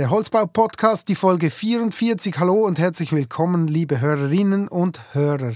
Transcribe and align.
Der 0.00 0.08
Holzbau-Podcast, 0.08 1.08
die 1.08 1.14
Folge 1.14 1.50
44. 1.50 2.38
Hallo 2.38 2.64
und 2.64 2.78
herzlich 2.78 3.12
willkommen, 3.12 3.68
liebe 3.68 4.00
Hörerinnen 4.00 4.66
und 4.66 4.98
Hörer. 5.12 5.52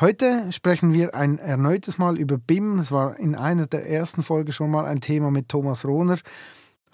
Heute 0.00 0.50
sprechen 0.50 0.94
wir 0.94 1.14
ein 1.14 1.36
erneutes 1.36 1.98
Mal 1.98 2.16
über 2.16 2.38
BIM. 2.38 2.78
Es 2.78 2.90
war 2.90 3.18
in 3.18 3.34
einer 3.34 3.66
der 3.66 3.86
ersten 3.86 4.22
Folgen 4.22 4.52
schon 4.52 4.70
mal 4.70 4.86
ein 4.86 5.02
Thema 5.02 5.30
mit 5.30 5.50
Thomas 5.50 5.84
Rohner. 5.84 6.16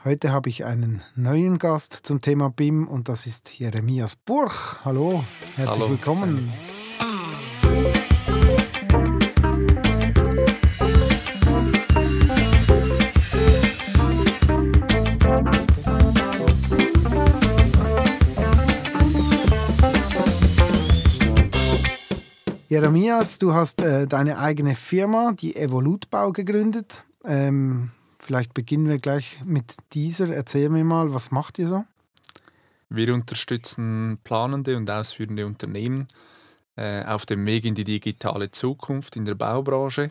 Heute 0.03 0.33
habe 0.33 0.49
ich 0.49 0.65
einen 0.65 1.03
neuen 1.15 1.59
Gast 1.59 2.01
zum 2.03 2.21
Thema 2.21 2.51
BIM 2.51 2.89
und 2.89 3.09
das 3.09 3.27
ist 3.27 3.57
Jeremias 3.57 4.17
Burch. 4.17 4.85
Hallo, 4.85 5.23
herzlich 5.55 5.83
Hallo. 5.83 5.91
willkommen. 5.91 6.53
Jeremias, 22.77 23.39
du 23.39 23.55
hast 23.55 23.81
äh, 23.81 24.07
deine 24.07 24.37
eigene 24.37 24.75
Firma, 24.75 25.33
die 25.33 25.57
Evolutbau, 25.57 26.31
gegründet. 26.33 27.07
Ähm, 27.25 27.91
vielleicht 28.19 28.53
beginnen 28.53 28.87
wir 28.87 28.99
gleich 28.99 29.41
mit 29.47 29.73
dieser. 29.95 30.29
Erzähl 30.29 30.69
mir 30.69 30.85
mal, 30.85 31.15
was 31.15 31.31
macht 31.31 31.59
ihr 31.59 31.69
so? 31.69 31.87
Wir 32.91 33.15
unterstützen 33.15 34.19
planende 34.25 34.77
und 34.77 34.91
ausführende 34.91 35.47
Unternehmen 35.47 36.07
äh, 36.77 37.03
auf 37.07 37.25
dem 37.25 37.47
Weg 37.47 37.65
in 37.65 37.75
die 37.75 37.85
digitale 37.85 38.51
Zukunft 38.51 39.17
in 39.17 39.25
der 39.25 39.37
Baubranche. 39.37 40.11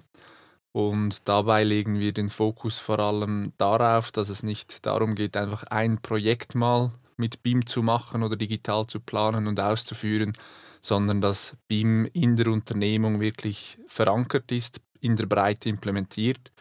Und 0.72 1.28
dabei 1.30 1.64
legen 1.64 2.00
wir 2.00 2.14
den 2.14 2.32
Fokus 2.32 2.80
vor 2.80 2.98
allem 2.98 3.54
darauf, 3.60 4.12
dass 4.12 4.30
es 4.30 4.42
nicht 4.42 4.88
darum 4.88 5.14
geht, 5.14 5.38
einfach 5.38 5.66
ein 5.66 6.02
Projekt 6.02 6.56
mal 6.56 6.92
mit 7.18 7.44
BIM 7.44 7.66
zu 7.66 7.84
machen 7.84 8.24
oder 8.24 8.36
digital 8.36 8.88
zu 8.88 9.00
planen 9.00 9.48
und 9.48 9.60
auszuführen, 9.60 10.34
sondern 10.82 11.22
dass 11.22 11.56
BIM 11.68 12.06
in 12.14 12.36
der 12.36 12.48
Unternehmung 12.48 13.20
wirklich 13.20 13.78
verankert 13.88 14.52
ist, 14.52 14.80
in 15.00 15.16
der 15.16 15.26
Breite 15.26 15.70
implementiert 15.70 16.52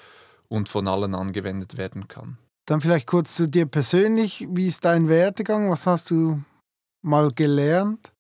und 0.49 0.69
von 0.69 0.89
allen 0.89 1.15
angewendet 1.15 1.77
werden 1.77 2.09
kann. 2.09 2.39
Dann 2.67 2.81
vielleicht 2.81 3.07
kurz 3.07 3.35
zu 3.35 3.47
dir 3.47 3.67
persönlich. 3.67 4.47
Wie 4.51 4.69
ist 4.69 4.85
dein 4.85 5.09
Werdegang? 5.09 5.71
Was 5.71 5.87
hast 5.87 6.11
du 6.11 6.43
mal 7.03 7.31
gelernt? 7.33 8.13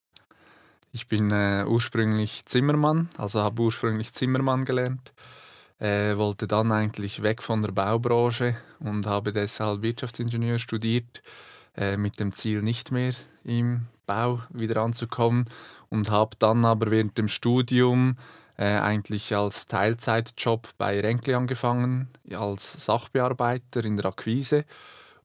Ich 0.92 1.08
bin 1.08 1.30
äh, 1.30 1.64
ursprünglich 1.66 2.44
Zimmermann, 2.46 3.08
also 3.16 3.40
habe 3.40 3.62
ursprünglich 3.62 4.12
Zimmermann 4.12 4.64
gelernt. 4.64 5.12
Äh, 5.80 6.16
wollte 6.16 6.46
dann 6.46 6.70
eigentlich 6.70 7.22
weg 7.22 7.42
von 7.42 7.62
der 7.62 7.72
Baubranche 7.72 8.56
und 8.78 9.06
habe 9.06 9.32
deshalb 9.32 9.82
Wirtschaftsingenieur 9.82 10.58
studiert, 10.58 11.22
äh, 11.76 11.96
mit 11.96 12.20
dem 12.20 12.32
Ziel 12.32 12.62
nicht 12.62 12.92
mehr 12.92 13.14
im 13.44 13.86
Bau 14.06 14.40
wieder 14.50 14.82
anzukommen 14.82 15.46
und 15.90 16.10
habe 16.10 16.36
dann 16.38 16.64
aber 16.64 16.90
während 16.90 17.16
dem 17.18 17.28
Studium 17.28 18.16
äh, 18.56 18.78
eigentlich 18.78 19.34
als 19.34 19.66
Teilzeitjob 19.66 20.68
bei 20.78 21.00
Renkli 21.00 21.34
angefangen, 21.34 22.08
als 22.32 22.84
Sachbearbeiter 22.84 23.84
in 23.84 23.96
der 23.96 24.06
Akquise 24.06 24.64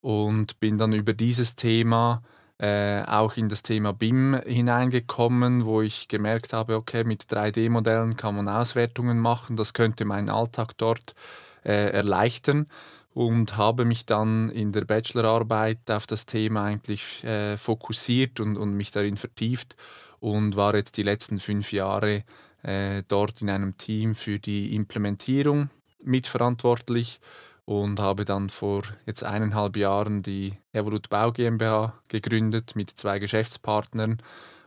und 0.01 0.59
bin 0.59 0.77
dann 0.77 0.93
über 0.93 1.13
dieses 1.13 1.55
Thema 1.55 2.23
äh, 2.57 3.03
auch 3.03 3.37
in 3.37 3.47
das 3.47 3.63
Thema 3.63 3.93
BIM 3.93 4.41
hineingekommen, 4.45 5.65
wo 5.65 5.81
ich 5.81 6.07
gemerkt 6.07 6.51
habe, 6.51 6.75
okay, 6.75 7.03
mit 7.03 7.23
3D-Modellen 7.23 8.17
kann 8.17 8.35
man 8.35 8.49
Auswertungen 8.49 9.19
machen, 9.19 9.55
das 9.55 9.73
könnte 9.73 10.03
meinen 10.03 10.29
Alltag 10.29 10.73
dort 10.77 11.15
äh, 11.63 11.91
erleichtern 11.91 12.67
und 13.13 13.57
habe 13.57 13.85
mich 13.85 14.05
dann 14.05 14.49
in 14.49 14.71
der 14.71 14.85
Bachelorarbeit 14.85 15.89
auf 15.89 16.07
das 16.07 16.25
Thema 16.25 16.63
eigentlich 16.63 17.23
äh, 17.23 17.57
fokussiert 17.57 18.39
und, 18.39 18.57
und 18.57 18.73
mich 18.73 18.91
darin 18.91 19.17
vertieft 19.17 19.75
und 20.19 20.55
war 20.55 20.75
jetzt 20.75 20.97
die 20.97 21.03
letzten 21.03 21.39
fünf 21.39 21.71
Jahre 21.71 22.23
äh, 22.63 23.03
dort 23.07 23.41
in 23.41 23.49
einem 23.49 23.77
Team 23.77 24.15
für 24.15 24.39
die 24.39 24.75
Implementierung 24.75 25.69
mitverantwortlich 26.03 27.19
und 27.65 27.99
habe 27.99 28.25
dann 28.25 28.49
vor 28.49 28.83
jetzt 29.05 29.23
eineinhalb 29.23 29.77
Jahren 29.77 30.23
die 30.23 30.53
Evolut 30.71 31.09
Bau 31.09 31.31
GmbH 31.31 31.93
gegründet 32.07 32.75
mit 32.75 32.89
zwei 32.91 33.19
Geschäftspartnern 33.19 34.17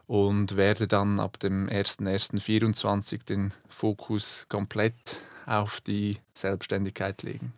und 0.07 0.57
werde 0.57 0.87
dann 0.87 1.21
ab 1.21 1.39
dem 1.41 1.69
01.01.2024 1.69 3.25
den 3.25 3.55
Fokus 3.69 4.47
komplett 4.49 5.17
auf 5.47 5.81
die 5.81 6.19
Selbstständigkeit 6.35 7.23
legen. 7.23 7.53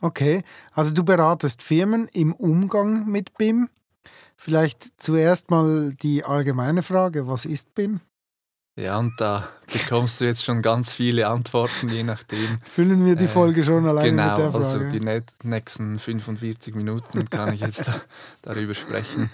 Okay, 0.00 0.42
also 0.72 0.94
du 0.94 1.04
beratest 1.04 1.62
Firmen 1.62 2.08
im 2.12 2.32
Umgang 2.32 3.06
mit 3.06 3.36
BIM. 3.36 3.68
Vielleicht 4.36 4.88
zuerst 4.98 5.50
mal 5.50 5.92
die 5.94 6.24
allgemeine 6.24 6.82
Frage, 6.82 7.26
was 7.26 7.44
ist 7.44 7.74
BIM? 7.74 8.00
Ja, 8.76 8.96
und 9.00 9.12
da 9.18 9.48
bekommst 9.72 10.20
du 10.20 10.24
jetzt 10.24 10.44
schon 10.44 10.62
ganz 10.62 10.92
viele 10.92 11.26
Antworten, 11.26 11.88
je 11.88 12.04
nachdem. 12.04 12.60
Füllen 12.62 13.04
wir 13.04 13.16
die 13.16 13.24
äh, 13.24 13.28
Folge 13.28 13.64
schon 13.64 13.84
alleine 13.86 14.10
genau, 14.10 14.28
mit 14.28 14.38
der 14.38 14.52
Frage? 14.52 14.90
Genau, 14.90 15.10
also 15.10 15.26
die 15.40 15.48
nächsten 15.48 15.98
45 15.98 16.76
Minuten 16.76 17.28
kann 17.28 17.52
ich 17.52 17.60
jetzt 17.60 17.88
da, 17.88 18.00
darüber 18.42 18.74
sprechen. 18.74 19.30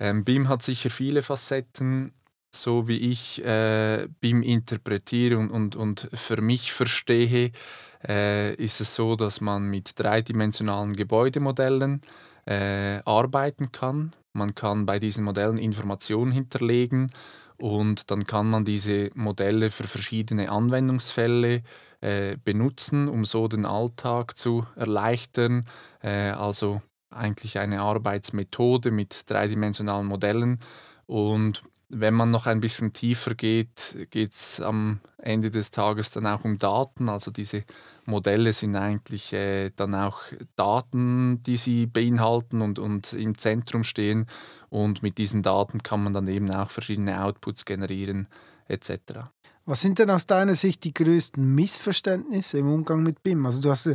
Ähm, 0.00 0.24
BIM 0.24 0.48
hat 0.48 0.62
sicher 0.62 0.90
viele 0.90 1.22
Facetten, 1.22 2.12
so 2.50 2.88
wie 2.88 2.96
ich 2.96 3.44
äh, 3.44 4.08
BIM 4.20 4.42
interpretiere 4.42 5.38
und, 5.38 5.50
und, 5.50 5.76
und 5.76 6.08
für 6.12 6.40
mich 6.40 6.72
verstehe, 6.72 7.52
äh, 8.06 8.54
ist 8.54 8.80
es 8.80 8.94
so, 8.94 9.16
dass 9.16 9.40
man 9.40 9.64
mit 9.64 9.98
dreidimensionalen 9.98 10.94
Gebäudemodellen 10.94 12.00
äh, 12.46 13.00
arbeiten 13.04 13.72
kann. 13.72 14.12
Man 14.32 14.54
kann 14.54 14.86
bei 14.86 14.98
diesen 14.98 15.24
Modellen 15.24 15.58
Informationen 15.58 16.32
hinterlegen 16.32 17.10
und 17.56 18.10
dann 18.10 18.26
kann 18.26 18.48
man 18.48 18.64
diese 18.64 19.10
Modelle 19.14 19.70
für 19.70 19.86
verschiedene 19.86 20.50
Anwendungsfälle 20.50 21.62
äh, 22.00 22.36
benutzen, 22.42 23.08
um 23.08 23.24
so 23.24 23.48
den 23.48 23.66
Alltag 23.66 24.36
zu 24.36 24.66
erleichtern. 24.76 25.66
Äh, 26.02 26.30
also 26.30 26.80
eigentlich 27.10 27.58
eine 27.58 27.80
Arbeitsmethode 27.80 28.90
mit 28.90 29.28
dreidimensionalen 29.28 30.06
Modellen. 30.06 30.60
Und 31.06 31.60
wenn 31.90 32.14
man 32.14 32.30
noch 32.30 32.46
ein 32.46 32.60
bisschen 32.60 32.92
tiefer 32.92 33.34
geht, 33.34 34.06
geht 34.10 34.32
es 34.32 34.60
am 34.60 35.00
Ende 35.18 35.50
des 35.50 35.70
Tages 35.72 36.12
dann 36.12 36.26
auch 36.26 36.44
um 36.44 36.58
Daten. 36.58 37.08
Also 37.08 37.30
diese 37.30 37.64
Modelle 38.06 38.52
sind 38.52 38.76
eigentlich 38.76 39.32
äh, 39.32 39.70
dann 39.74 39.94
auch 39.94 40.20
Daten, 40.56 41.42
die 41.42 41.56
sie 41.56 41.86
beinhalten 41.86 42.62
und, 42.62 42.78
und 42.78 43.12
im 43.12 43.36
Zentrum 43.36 43.84
stehen. 43.84 44.26
Und 44.68 45.02
mit 45.02 45.18
diesen 45.18 45.42
Daten 45.42 45.82
kann 45.82 46.02
man 46.04 46.14
dann 46.14 46.28
eben 46.28 46.50
auch 46.50 46.70
verschiedene 46.70 47.22
Outputs 47.22 47.64
generieren 47.64 48.28
etc. 48.68 49.24
Was 49.66 49.80
sind 49.80 49.98
denn 49.98 50.10
aus 50.10 50.26
deiner 50.26 50.54
Sicht 50.54 50.84
die 50.84 50.94
größten 50.94 51.54
Missverständnisse 51.54 52.58
im 52.58 52.72
Umgang 52.72 53.02
mit 53.02 53.22
BIM? 53.22 53.44
Also 53.46 53.60
du 53.60 53.70
hast 53.70 53.86
ja 53.86 53.94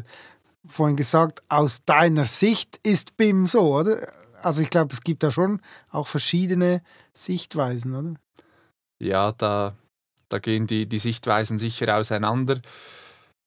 vorhin 0.68 0.98
gesagt, 0.98 1.44
aus 1.48 1.84
deiner 1.86 2.26
Sicht 2.26 2.80
ist 2.84 3.16
BIM 3.18 3.48
so, 3.48 3.76
oder? 3.76 4.06
Also 4.46 4.62
ich 4.62 4.70
glaube, 4.70 4.94
es 4.94 5.02
gibt 5.02 5.24
da 5.24 5.32
schon 5.32 5.60
auch 5.90 6.06
verschiedene 6.06 6.84
Sichtweisen, 7.16 7.96
oder? 7.96 8.14
Ja, 9.00 9.32
da, 9.32 9.74
da 10.30 10.38
gehen 10.38 10.68
die, 10.68 10.86
die 10.88 11.00
Sichtweisen 11.00 11.58
sicher 11.58 11.98
auseinander. 11.98 12.62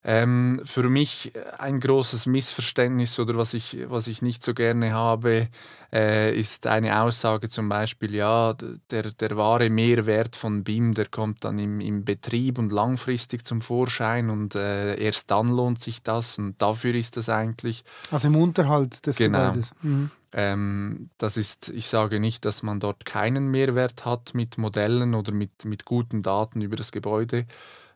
Ähm, 0.03 0.61
für 0.65 0.89
mich 0.89 1.35
äh, 1.37 1.41
ein 1.59 1.79
großes 1.79 2.27
Missverständnis 2.27 3.19
oder 3.21 3.37
was 3.37 3.55
ich, 3.55 3.77
was 3.89 4.09
ich 4.09 4.23
nicht 4.23 4.43
so 4.43 4.55
gerne 4.55 4.93
habe, 4.93 5.49
äh, 5.93 6.37
ist 6.37 6.67
eine 6.67 7.01
Aussage 7.01 7.49
zum 7.49 7.69
Beispiel, 7.69 8.15
ja, 8.15 8.55
der, 8.91 9.13
der 9.13 9.37
wahre 9.37 9.71
Mehrwert 9.71 10.35
von 10.35 10.65
BIM, 10.65 10.95
der 10.95 11.07
kommt 11.07 11.45
dann 11.45 11.61
im, 11.61 11.81
im 11.81 12.05
Betrieb 12.05 12.59
und 12.59 12.73
langfristig 12.73 13.45
zum 13.45 13.61
Vorschein 13.61 14.31
und 14.31 14.57
äh, 14.57 14.97
erst 14.97 15.31
dann 15.31 15.49
lohnt 15.49 15.81
sich 15.81 16.03
das 16.03 16.39
und 16.39 16.61
dafür 16.61 16.95
ist 16.95 17.17
das 17.17 17.29
eigentlich. 17.29 17.85
Also 18.11 18.29
im 18.29 18.37
Unterhalt 18.37 19.07
des 19.07 19.17
genau. 19.17 19.47
Gebäudes. 19.47 19.73
Mhm. 19.83 20.11
Ähm, 20.33 21.11
das 21.19 21.37
ist, 21.37 21.69
ich 21.71 21.89
sage 21.89 22.21
nicht, 22.21 22.45
dass 22.45 22.63
man 22.63 22.81
dort 22.81 23.05
keinen 23.05 23.49
Mehrwert 23.51 24.05
hat 24.05 24.35
mit 24.35 24.59
Modellen 24.59 25.15
oder 25.15 25.33
mit, 25.33 25.65
mit 25.65 25.85
guten 25.85 26.23
Daten 26.23 26.61
über 26.61 26.77
das 26.77 26.93
Gebäude. 26.93 27.47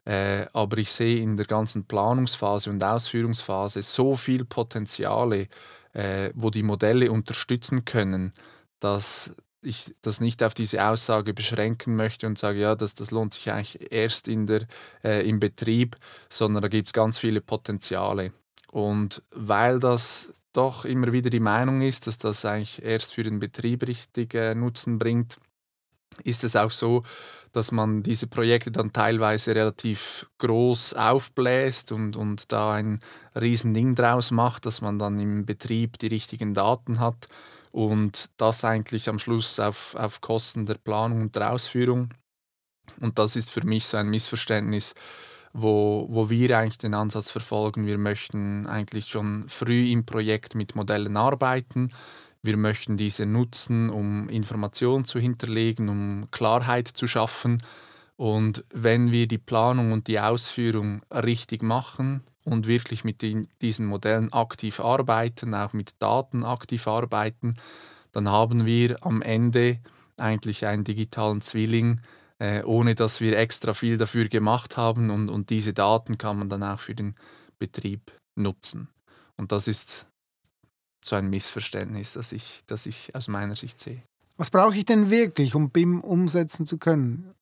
Äh, 0.04 0.46
aber 0.52 0.78
ich 0.78 0.90
sehe 0.90 1.22
in 1.22 1.36
der 1.36 1.46
ganzen 1.46 1.84
Planungsphase 1.86 2.70
und 2.70 2.82
Ausführungsphase 2.82 3.82
so 3.82 4.16
viel 4.16 4.44
Potenziale, 4.44 5.48
äh, 5.92 6.30
wo 6.34 6.50
die 6.50 6.64
Modelle 6.64 7.12
unterstützen 7.12 7.84
können, 7.84 8.32
dass 8.80 9.30
ich 9.62 9.94
das 10.02 10.20
nicht 10.20 10.42
auf 10.42 10.54
diese 10.54 10.84
Aussage 10.84 11.34
beschränken 11.34 11.94
möchte 11.94 12.26
und 12.26 12.36
sage, 12.36 12.60
ja, 12.60 12.74
das, 12.74 12.94
das 12.94 13.12
lohnt 13.12 13.34
sich 13.34 13.52
eigentlich 13.52 13.92
erst 13.92 14.26
in 14.26 14.46
der, 14.46 14.66
äh, 15.04 15.28
im 15.28 15.38
Betrieb, 15.38 15.96
sondern 16.28 16.62
da 16.62 16.68
gibt 16.68 16.88
es 16.88 16.92
ganz 16.92 17.18
viele 17.18 17.40
Potenziale. 17.40 18.32
Und 18.72 19.22
weil 19.30 19.78
das 19.78 20.32
doch 20.54 20.86
immer 20.86 21.12
wieder 21.12 21.28
die 21.28 21.40
Meinung 21.40 21.82
ist, 21.82 22.06
dass 22.06 22.16
das 22.16 22.44
eigentlich 22.46 22.82
erst 22.82 23.14
für 23.14 23.22
den 23.22 23.38
Betrieb 23.38 23.86
richtig 23.86 24.34
äh, 24.34 24.54
Nutzen 24.54 24.98
bringt, 24.98 25.36
ist 26.24 26.42
es 26.42 26.56
auch 26.56 26.70
so, 26.70 27.02
dass 27.52 27.70
man 27.70 28.02
diese 28.02 28.26
Projekte 28.26 28.70
dann 28.70 28.92
teilweise 28.92 29.54
relativ 29.54 30.26
groß 30.38 30.94
aufbläst 30.94 31.92
und, 31.92 32.16
und 32.16 32.50
da 32.50 32.72
ein 32.72 33.00
Riesending 33.38 33.94
draus 33.94 34.30
macht, 34.30 34.64
dass 34.64 34.80
man 34.80 34.98
dann 34.98 35.20
im 35.20 35.44
Betrieb 35.44 35.98
die 35.98 36.06
richtigen 36.06 36.54
Daten 36.54 36.98
hat. 36.98 37.28
und 37.72 38.30
das 38.36 38.64
eigentlich 38.64 39.08
am 39.08 39.18
Schluss 39.18 39.58
auf, 39.58 39.94
auf 39.94 40.20
Kosten 40.20 40.66
der 40.66 40.74
Planung 40.74 41.22
und 41.22 41.36
der 41.36 41.52
Ausführung. 41.52 42.10
Und 43.00 43.18
das 43.18 43.36
ist 43.36 43.50
für 43.50 43.64
mich 43.66 43.86
so 43.86 43.96
ein 43.96 44.08
Missverständnis, 44.08 44.94
wo, 45.52 46.06
wo 46.10 46.30
wir 46.30 46.58
eigentlich 46.58 46.78
den 46.78 46.94
Ansatz 46.94 47.30
verfolgen. 47.30 47.86
Wir 47.86 47.98
möchten 47.98 48.66
eigentlich 48.66 49.06
schon 49.06 49.48
früh 49.48 49.90
im 49.90 50.06
Projekt 50.06 50.54
mit 50.54 50.74
Modellen 50.74 51.16
arbeiten. 51.16 51.90
Wir 52.42 52.56
möchten 52.56 52.96
diese 52.96 53.26
nutzen, 53.26 53.90
um 53.90 54.28
Informationen 54.28 55.04
zu 55.04 55.18
hinterlegen, 55.18 55.88
um 55.88 56.26
Klarheit 56.30 56.88
zu 56.88 57.06
schaffen. 57.06 57.62
Und 58.16 58.64
wenn 58.72 59.12
wir 59.12 59.28
die 59.28 59.38
Planung 59.38 59.92
und 59.92 60.06
die 60.06 60.20
Ausführung 60.20 61.02
richtig 61.10 61.62
machen 61.62 62.22
und 62.44 62.66
wirklich 62.66 63.04
mit 63.04 63.22
den, 63.22 63.46
diesen 63.60 63.86
Modellen 63.86 64.32
aktiv 64.32 64.80
arbeiten, 64.80 65.54
auch 65.54 65.72
mit 65.72 65.94
Daten 66.00 66.44
aktiv 66.44 66.86
arbeiten, 66.86 67.56
dann 68.12 68.28
haben 68.28 68.66
wir 68.66 69.04
am 69.04 69.22
Ende 69.22 69.78
eigentlich 70.16 70.66
einen 70.66 70.84
digitalen 70.84 71.40
Zwilling, 71.40 72.00
äh, 72.42 72.64
ohne 72.64 72.96
dass 72.96 73.20
wir 73.20 73.38
extra 73.38 73.72
viel 73.72 73.96
dafür 73.96 74.28
gemacht 74.28 74.76
haben. 74.76 75.10
Und, 75.10 75.28
und 75.28 75.50
diese 75.50 75.72
Daten 75.72 76.18
kann 76.18 76.40
man 76.40 76.48
dann 76.48 76.64
auch 76.64 76.80
für 76.80 76.94
den 76.94 77.14
Betrieb 77.60 78.10
nutzen. 78.34 78.88
Und 79.36 79.52
das 79.52 79.68
ist 79.68 80.06
so 81.04 81.14
ein 81.14 81.30
Missverständnis, 81.30 82.14
das 82.14 82.32
ich, 82.32 82.62
das 82.66 82.86
ich 82.86 83.14
aus 83.14 83.28
meiner 83.28 83.54
Sicht 83.54 83.80
sehe. 83.80 84.02
Was 84.38 84.50
brauche 84.50 84.76
ich 84.76 84.84
denn 84.84 85.08
wirklich, 85.08 85.54
um 85.54 85.68
BIM 85.68 86.00
umsetzen 86.00 86.66
zu 86.66 86.78
können? 86.78 87.32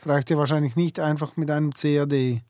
Es 0.00 0.08
reicht 0.08 0.30
ja 0.30 0.36
wahrscheinlich 0.36 0.74
nicht 0.74 0.98
einfach 0.98 1.36
mit 1.36 1.48
einem 1.48 1.72
CAD. 1.72 2.42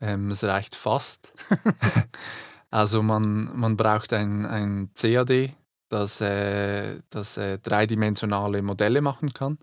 Ähm, 0.00 0.30
es 0.32 0.42
reicht 0.42 0.74
fast. 0.74 1.32
also 2.70 3.04
man, 3.04 3.56
man 3.56 3.76
braucht 3.76 4.12
ein, 4.12 4.44
ein 4.44 4.90
CAD, 4.94 5.54
das, 5.90 6.20
äh, 6.20 7.00
das 7.10 7.36
äh, 7.36 7.58
dreidimensionale 7.60 8.62
Modelle 8.62 9.00
machen 9.00 9.32
kann. 9.32 9.58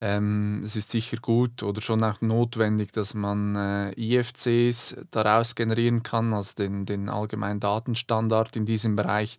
Ähm, 0.00 0.62
es 0.64 0.76
ist 0.76 0.90
sicher 0.90 1.16
gut 1.16 1.62
oder 1.62 1.80
schon 1.80 2.04
auch 2.04 2.20
notwendig, 2.20 2.92
dass 2.92 3.14
man 3.14 3.56
äh, 3.56 3.92
IFCs 3.96 4.94
daraus 5.10 5.56
generieren 5.56 6.04
kann, 6.04 6.32
also 6.32 6.54
den, 6.54 6.86
den 6.86 7.08
allgemeinen 7.08 7.58
Datenstandard 7.58 8.54
in 8.54 8.64
diesem 8.64 8.94
Bereich. 8.94 9.38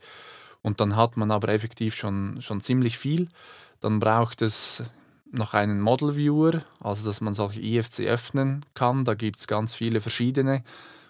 Und 0.61 0.81
dann 0.81 0.97
hat 0.97 1.15
man 1.15 1.31
aber 1.31 1.49
effektiv 1.49 1.95
schon, 1.95 2.41
schon 2.41 2.59
ziemlich 2.59 2.97
viel. 2.97 3.29
Dann 3.79 4.01
braucht 4.01 4.41
es 4.41 4.83
noch 5.31 5.53
einen 5.53 5.79
Model 5.79 6.17
Viewer, 6.17 6.63
also 6.81 7.05
dass 7.05 7.21
man 7.21 7.33
solche 7.33 7.61
IFC 7.61 8.01
öffnen 8.01 8.65
kann. 8.73 9.05
Da 9.05 9.13
gibt 9.13 9.39
es 9.39 9.47
ganz 9.47 9.73
viele 9.73 10.01
verschiedene. 10.01 10.63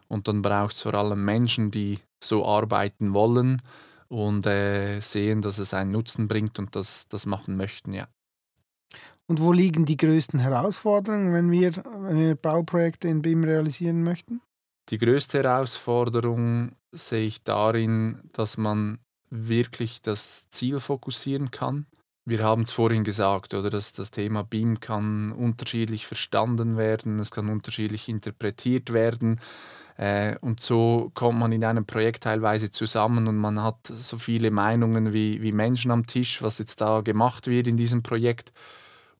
Und 0.07 0.27
dann 0.27 0.43
braucht 0.43 0.73
es 0.73 0.81
vor 0.81 0.93
allem 0.93 1.25
Menschen, 1.25 1.71
die 1.71 1.99
so 2.19 2.45
arbeiten 2.45 3.13
wollen 3.13 3.61
und 4.09 4.45
äh, 4.45 4.99
sehen, 4.99 5.41
dass 5.41 5.57
es 5.57 5.73
einen 5.73 5.91
Nutzen 5.91 6.27
bringt 6.27 6.59
und 6.59 6.75
das, 6.75 7.07
das 7.07 7.25
machen 7.25 7.55
möchten, 7.55 7.93
ja. 7.93 8.07
Und 9.29 9.39
wo 9.39 9.51
liegen 9.51 9.85
die 9.85 9.95
größten 9.95 10.39
Herausforderungen, 10.39 11.35
wenn 11.35 11.51
wir, 11.51 11.71
wenn 11.99 12.17
wir 12.17 12.35
Bauprojekte 12.35 13.07
in 13.07 13.21
BIM 13.21 13.43
realisieren 13.43 14.03
möchten? 14.03 14.41
Die 14.89 14.97
größte 14.97 15.43
Herausforderung 15.43 16.71
sehe 16.91 17.27
ich 17.27 17.43
darin, 17.43 18.23
dass 18.33 18.57
man 18.57 18.97
wirklich 19.29 20.01
das 20.01 20.49
Ziel 20.49 20.79
fokussieren 20.79 21.51
kann. 21.51 21.85
Wir 22.25 22.43
haben 22.43 22.63
es 22.63 22.71
vorhin 22.71 23.03
gesagt, 23.03 23.53
oder 23.53 23.69
dass 23.69 23.93
das 23.93 24.09
Thema 24.09 24.43
BIM 24.43 24.79
kann 24.79 25.31
unterschiedlich 25.31 26.07
verstanden 26.07 26.75
werden, 26.75 27.19
es 27.19 27.29
kann 27.29 27.49
unterschiedlich 27.49 28.09
interpretiert 28.09 28.91
werden. 28.91 29.39
Äh, 29.97 30.37
und 30.41 30.59
so 30.59 31.11
kommt 31.13 31.37
man 31.37 31.51
in 31.51 31.63
einem 31.63 31.85
Projekt 31.85 32.23
teilweise 32.23 32.71
zusammen 32.71 33.27
und 33.27 33.37
man 33.37 33.61
hat 33.61 33.77
so 33.93 34.17
viele 34.17 34.49
Meinungen 34.49 35.13
wie, 35.13 35.39
wie 35.43 35.51
Menschen 35.51 35.91
am 35.91 36.07
Tisch, 36.07 36.41
was 36.41 36.57
jetzt 36.57 36.81
da 36.81 37.01
gemacht 37.01 37.45
wird 37.45 37.67
in 37.67 37.77
diesem 37.77 38.01
Projekt. 38.01 38.51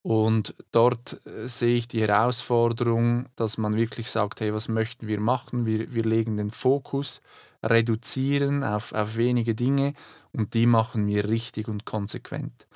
Und 0.02 0.56
dort 0.72 1.20
äh, 1.26 1.48
sehe 1.48 1.76
ich 1.76 1.88
die 1.88 2.02
Herausforderung, 2.02 3.28
dass 3.36 3.58
man 3.58 3.76
wirklich 3.76 4.10
sagt, 4.10 4.40
hey, 4.40 4.54
was 4.54 4.68
möchten 4.68 5.08
wir 5.08 5.20
machen? 5.20 5.66
Wir, 5.66 5.94
wir 5.94 6.04
legen 6.04 6.38
den 6.38 6.52
Fokus, 6.52 7.22
reduzieren 7.64 8.64
auf, 8.64 8.94
auf 8.94 9.18
wenige 9.18 9.56
Dinge 9.56 9.94
und 10.32 10.54
die 10.54 10.66
machen 10.66 11.06
wir 11.08 11.28
richtig 11.28 11.68
und 11.68 11.86
konsequent. 11.86 12.68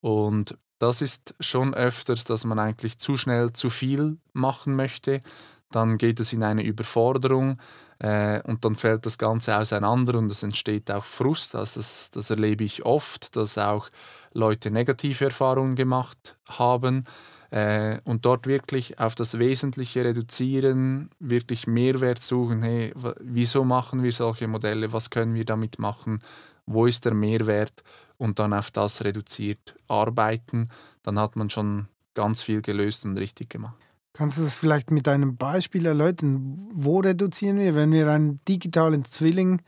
Und 0.00 0.56
das 0.78 1.00
ist 1.00 1.34
schon 1.38 1.74
öfters, 1.74 2.24
dass 2.24 2.44
man 2.44 2.58
eigentlich 2.58 2.98
zu 2.98 3.16
schnell 3.16 3.52
zu 3.52 3.70
viel 3.70 4.18
machen 4.32 4.74
möchte. 4.74 5.22
Dann 5.70 5.96
geht 5.96 6.18
es 6.18 6.32
in 6.32 6.42
eine 6.42 6.64
Überforderung 6.64 7.60
äh, 7.98 8.42
und 8.42 8.64
dann 8.64 8.74
fällt 8.74 9.06
das 9.06 9.16
Ganze 9.16 9.56
auseinander 9.56 10.18
und 10.18 10.30
es 10.30 10.42
entsteht 10.42 10.90
auch 10.90 11.04
Frust. 11.04 11.54
Also 11.54 11.78
das, 11.78 12.10
das 12.10 12.30
erlebe 12.30 12.64
ich 12.64 12.84
oft, 12.84 13.36
dass 13.36 13.58
auch 13.58 13.90
Leute 14.34 14.70
negative 14.70 15.26
Erfahrungen 15.26 15.74
gemacht 15.74 16.36
haben 16.46 17.04
äh, 17.50 17.98
und 18.04 18.24
dort 18.24 18.46
wirklich 18.46 18.98
auf 18.98 19.14
das 19.14 19.38
Wesentliche 19.38 20.04
reduzieren, 20.04 21.10
wirklich 21.18 21.66
Mehrwert 21.66 22.22
suchen, 22.22 22.62
hey, 22.62 22.92
wieso 23.20 23.64
machen 23.64 24.02
wir 24.02 24.12
solche 24.12 24.48
Modelle, 24.48 24.92
was 24.92 25.10
können 25.10 25.34
wir 25.34 25.44
damit 25.44 25.78
machen, 25.78 26.20
wo 26.66 26.86
ist 26.86 27.04
der 27.04 27.14
Mehrwert 27.14 27.82
und 28.16 28.38
dann 28.38 28.52
auf 28.52 28.70
das 28.70 29.04
reduziert 29.04 29.74
arbeiten, 29.88 30.68
dann 31.02 31.18
hat 31.18 31.36
man 31.36 31.50
schon 31.50 31.88
ganz 32.14 32.40
viel 32.40 32.62
gelöst 32.62 33.04
und 33.04 33.18
richtig 33.18 33.50
gemacht. 33.50 33.76
Kannst 34.14 34.36
du 34.36 34.42
das 34.42 34.56
vielleicht 34.56 34.90
mit 34.90 35.08
einem 35.08 35.36
Beispiel 35.36 35.86
erläutern? 35.86 36.54
Wo 36.72 37.00
reduzieren 37.00 37.58
wir, 37.58 37.74
wenn 37.74 37.92
wir 37.92 38.10
einen 38.10 38.40
digitalen 38.46 39.04
Zwilling 39.04 39.62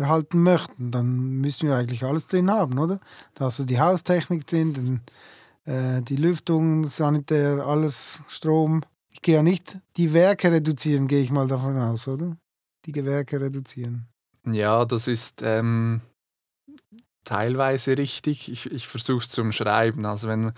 erhalten 0.00 0.42
möchten, 0.42 0.90
dann 0.90 1.40
müssen 1.40 1.68
wir 1.68 1.76
eigentlich 1.76 2.04
alles 2.04 2.26
drin 2.26 2.50
haben, 2.50 2.78
oder? 2.78 3.00
Da 3.34 3.46
hast 3.46 3.58
du 3.58 3.64
die 3.64 3.80
Haustechnik 3.80 4.46
drin, 4.46 4.72
den, 4.72 5.00
äh, 5.64 6.02
die 6.02 6.16
Lüftung, 6.16 6.86
Sanitär, 6.86 7.64
alles, 7.66 8.22
Strom. 8.28 8.82
Ich 9.10 9.22
gehe 9.22 9.36
ja 9.36 9.42
nicht 9.42 9.78
die 9.96 10.12
Werke 10.12 10.50
reduzieren, 10.50 11.06
gehe 11.06 11.22
ich 11.22 11.30
mal 11.30 11.46
davon 11.46 11.76
aus, 11.76 12.08
oder? 12.08 12.36
Die 12.86 12.92
Gewerke 12.92 13.40
reduzieren. 13.40 14.08
Ja, 14.46 14.84
das 14.84 15.06
ist 15.06 15.42
ähm, 15.42 16.00
teilweise 17.24 17.98
richtig. 17.98 18.48
Ich, 18.50 18.70
ich 18.70 18.88
versuche 18.88 19.18
es 19.18 19.28
zu 19.28 19.42
umschreiben. 19.42 20.06
Also 20.06 20.28
wenn, 20.28 20.52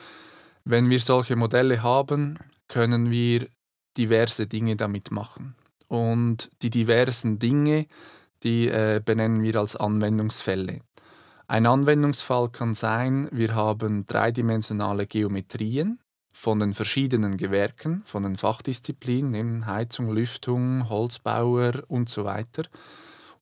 wenn 0.64 0.88
wir 0.88 1.00
solche 1.00 1.36
Modelle 1.36 1.82
haben, 1.82 2.38
können 2.68 3.10
wir 3.10 3.48
diverse 3.96 4.46
Dinge 4.46 4.76
damit 4.76 5.10
machen. 5.10 5.54
Und 5.88 6.50
die 6.62 6.70
diversen 6.70 7.38
Dinge, 7.38 7.86
die 8.42 8.68
äh, 8.68 9.00
benennen 9.04 9.42
wir 9.42 9.56
als 9.56 9.76
Anwendungsfälle. 9.76 10.80
Ein 11.46 11.66
Anwendungsfall 11.66 12.48
kann 12.48 12.74
sein, 12.74 13.28
wir 13.30 13.54
haben 13.54 14.06
dreidimensionale 14.06 15.06
Geometrien 15.06 15.98
von 16.32 16.58
den 16.58 16.72
verschiedenen 16.72 17.36
Gewerken, 17.36 18.02
von 18.06 18.22
den 18.22 18.36
Fachdisziplinen, 18.36 19.66
Heizung, 19.66 20.10
Lüftung, 20.10 20.88
Holzbauer 20.88 21.82
und 21.88 22.08
so 22.08 22.24
weiter. 22.24 22.62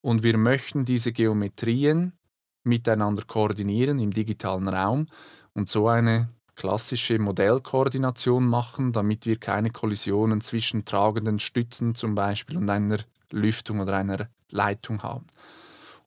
Und 0.01 0.23
wir 0.23 0.37
möchten 0.37 0.83
diese 0.83 1.13
Geometrien 1.13 2.13
miteinander 2.63 3.23
koordinieren 3.23 3.99
im 3.99 4.11
digitalen 4.11 4.67
Raum 4.67 5.07
und 5.53 5.69
so 5.69 5.87
eine 5.87 6.29
klassische 6.55 7.17
Modellkoordination 7.17 8.45
machen, 8.45 8.91
damit 8.91 9.25
wir 9.25 9.37
keine 9.37 9.71
Kollisionen 9.71 10.41
zwischen 10.41 10.85
tragenden 10.85 11.39
Stützen 11.39 11.95
zum 11.95 12.13
Beispiel 12.13 12.57
und 12.57 12.69
einer 12.69 12.99
Lüftung 13.31 13.79
oder 13.79 13.95
einer 13.97 14.27
Leitung 14.51 15.03
haben. 15.03 15.27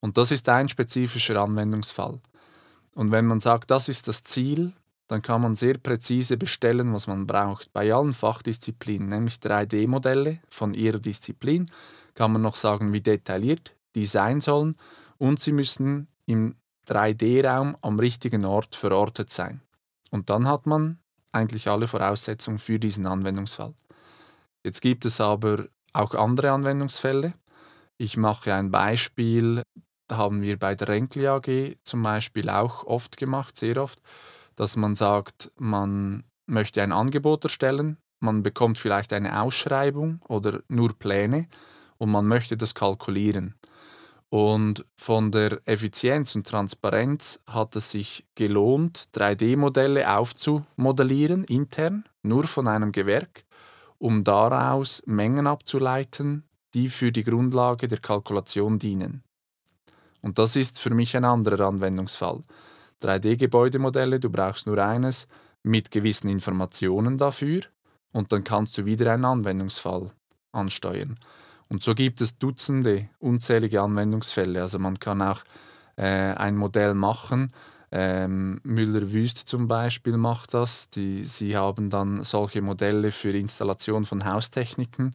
Und 0.01 0.19
das 0.19 0.31
ist 0.31 0.49
ein 0.49 0.69
spezifischer 0.69 1.41
Anwendungsfall. 1.41 2.21
Und 2.95 3.11
wenn 3.11 3.27
man 3.27 3.41
sagt, 3.41 3.71
das 3.71 3.89
ist 3.89 4.07
das 4.07 4.23
Ziel, 4.23 4.73
dann 5.09 5.23
kann 5.23 5.43
man 5.43 5.57
sehr 5.57 5.79
präzise 5.79 6.37
bestellen, 6.37 6.93
was 6.93 7.07
man 7.07 7.27
braucht. 7.27 7.73
Bei 7.73 7.93
allen 7.93 8.15
Fachdisziplinen, 8.15 9.09
nämlich 9.09 9.35
3D-Modelle 9.35 10.41
von 10.49 10.75
ihrer 10.75 10.99
Disziplin, 10.99 11.71
kann 12.15 12.33
man 12.33 12.43
noch 12.43 12.57
sagen, 12.57 12.93
wie 12.93 13.01
detailliert 13.01 13.75
die 13.95 14.07
sein 14.07 14.41
sollen 14.41 14.77
und 15.19 15.41
sie 15.41 15.53
müssen 15.53 16.09
im 16.27 16.57
3D-Raum 16.89 17.77
am 17.81 17.99
richtigen 17.99 18.45
Ort 18.45 18.75
verortet 18.75 19.31
sein. 19.31 19.61
Und 20.11 20.31
dann 20.31 20.49
hat 20.49 20.67
man 20.67 20.99
eigentlich 21.33 21.69
alle 21.69 21.89
Voraussetzungen 21.89 22.59
für 22.59 22.79
diesen 22.79 23.07
Anwendungsfall. 23.07 23.75
Jetzt 24.63 24.81
gibt 24.81 25.05
es 25.05 25.21
aber 25.21 25.67
auch 25.93 26.15
andere 26.15 26.53
Anwendungsfälle. 26.53 27.35
Ich 27.97 28.17
mache 28.17 28.53
ein 28.53 28.71
Beispiel, 28.71 29.63
haben 30.11 30.43
wir 30.43 30.59
bei 30.59 30.75
der 30.75 30.89
Renkli 30.89 31.27
AG 31.29 31.77
zum 31.85 32.03
Beispiel 32.03 32.51
auch 32.51 32.85
oft 32.85 33.17
gemacht, 33.17 33.57
sehr 33.57 33.83
oft, 33.83 34.01
dass 34.57 34.77
man 34.77 34.97
sagt, 34.97 35.53
man 35.57 36.25
möchte 36.47 36.83
ein 36.83 36.93
Angebot 36.93 37.45
erstellen, 37.45 37.99
man 38.21 38.43
bekommt 38.43 38.79
vielleicht 38.79 39.13
eine 39.13 39.41
Ausschreibung 39.41 40.21
oder 40.29 40.61
nur 40.69 40.99
Pläne 40.99 41.47
und 41.99 42.11
man 42.11 42.27
möchte 42.27 42.57
das 42.57 42.75
kalkulieren. 42.75 43.55
Und 44.29 44.85
von 44.97 45.31
der 45.31 45.61
Effizienz 45.65 46.35
und 46.35 46.47
Transparenz 46.47 47.39
hat 47.47 47.77
es 47.77 47.93
sich 47.93 48.27
gelohnt, 48.35 49.09
3D-Modelle 49.15 50.13
aufzumodellieren, 50.13 51.45
intern, 51.45 52.05
nur 52.23 52.45
von 52.45 52.67
einem 52.67 52.91
Gewerk, 52.91 53.45
um 53.99 54.25
daraus 54.25 55.03
Mengen 55.07 55.47
abzuleiten, 55.47 56.43
die 56.75 56.89
für 56.89 57.13
die 57.13 57.25
Grundlage 57.25 57.89
der 57.89 57.99
Kalkulation 57.99 58.79
dienen. 58.79 59.23
Und 60.21 60.39
das 60.39 60.57
ist 60.57 60.79
für 60.79 60.95
mich 60.95 61.17
ein 61.17 61.25
anderer 61.25 61.67
Anwendungsfall. 61.67 62.41
3D-Gebäudemodelle, 63.03 64.21
du 64.21 64.31
brauchst 64.31 64.67
nur 64.67 64.79
eines 64.79 65.27
mit 65.63 65.91
gewissen 65.91 66.29
Informationen 66.29 67.19
dafür 67.19 67.63
und 68.13 68.33
dann 68.33 68.45
kannst 68.45 68.79
du 68.79 68.85
wieder 68.85 69.13
einen 69.13 69.25
Anwendungsfall 69.25 70.11
ansteuern. 70.53 71.19
Und 71.69 71.83
so 71.83 71.95
gibt 71.95 72.21
es 72.21 72.39
Dutzende, 72.39 73.09
unzählige 73.19 73.81
Anwendungsfälle. 73.81 74.61
Also 74.63 74.79
man 74.79 74.99
kann 74.99 75.23
auch 75.23 75.43
äh, 75.97 76.05
ein 76.05 76.57
Modell 76.57 76.95
machen. 76.95 77.53
Ähm, 77.91 78.61
Müller-Wüst 78.65 79.39
zum 79.39 79.69
Beispiel 79.69 80.17
macht 80.17 80.55
das. 80.55 80.91
Die, 80.91 81.25
sie 81.25 81.57
haben 81.57 81.91
dann 81.91 82.25
solche 82.25 82.63
Modelle 82.63 83.13
für 83.13 83.31
Installation 83.31 84.05
von 84.05 84.25
Haustechniken, 84.25 85.13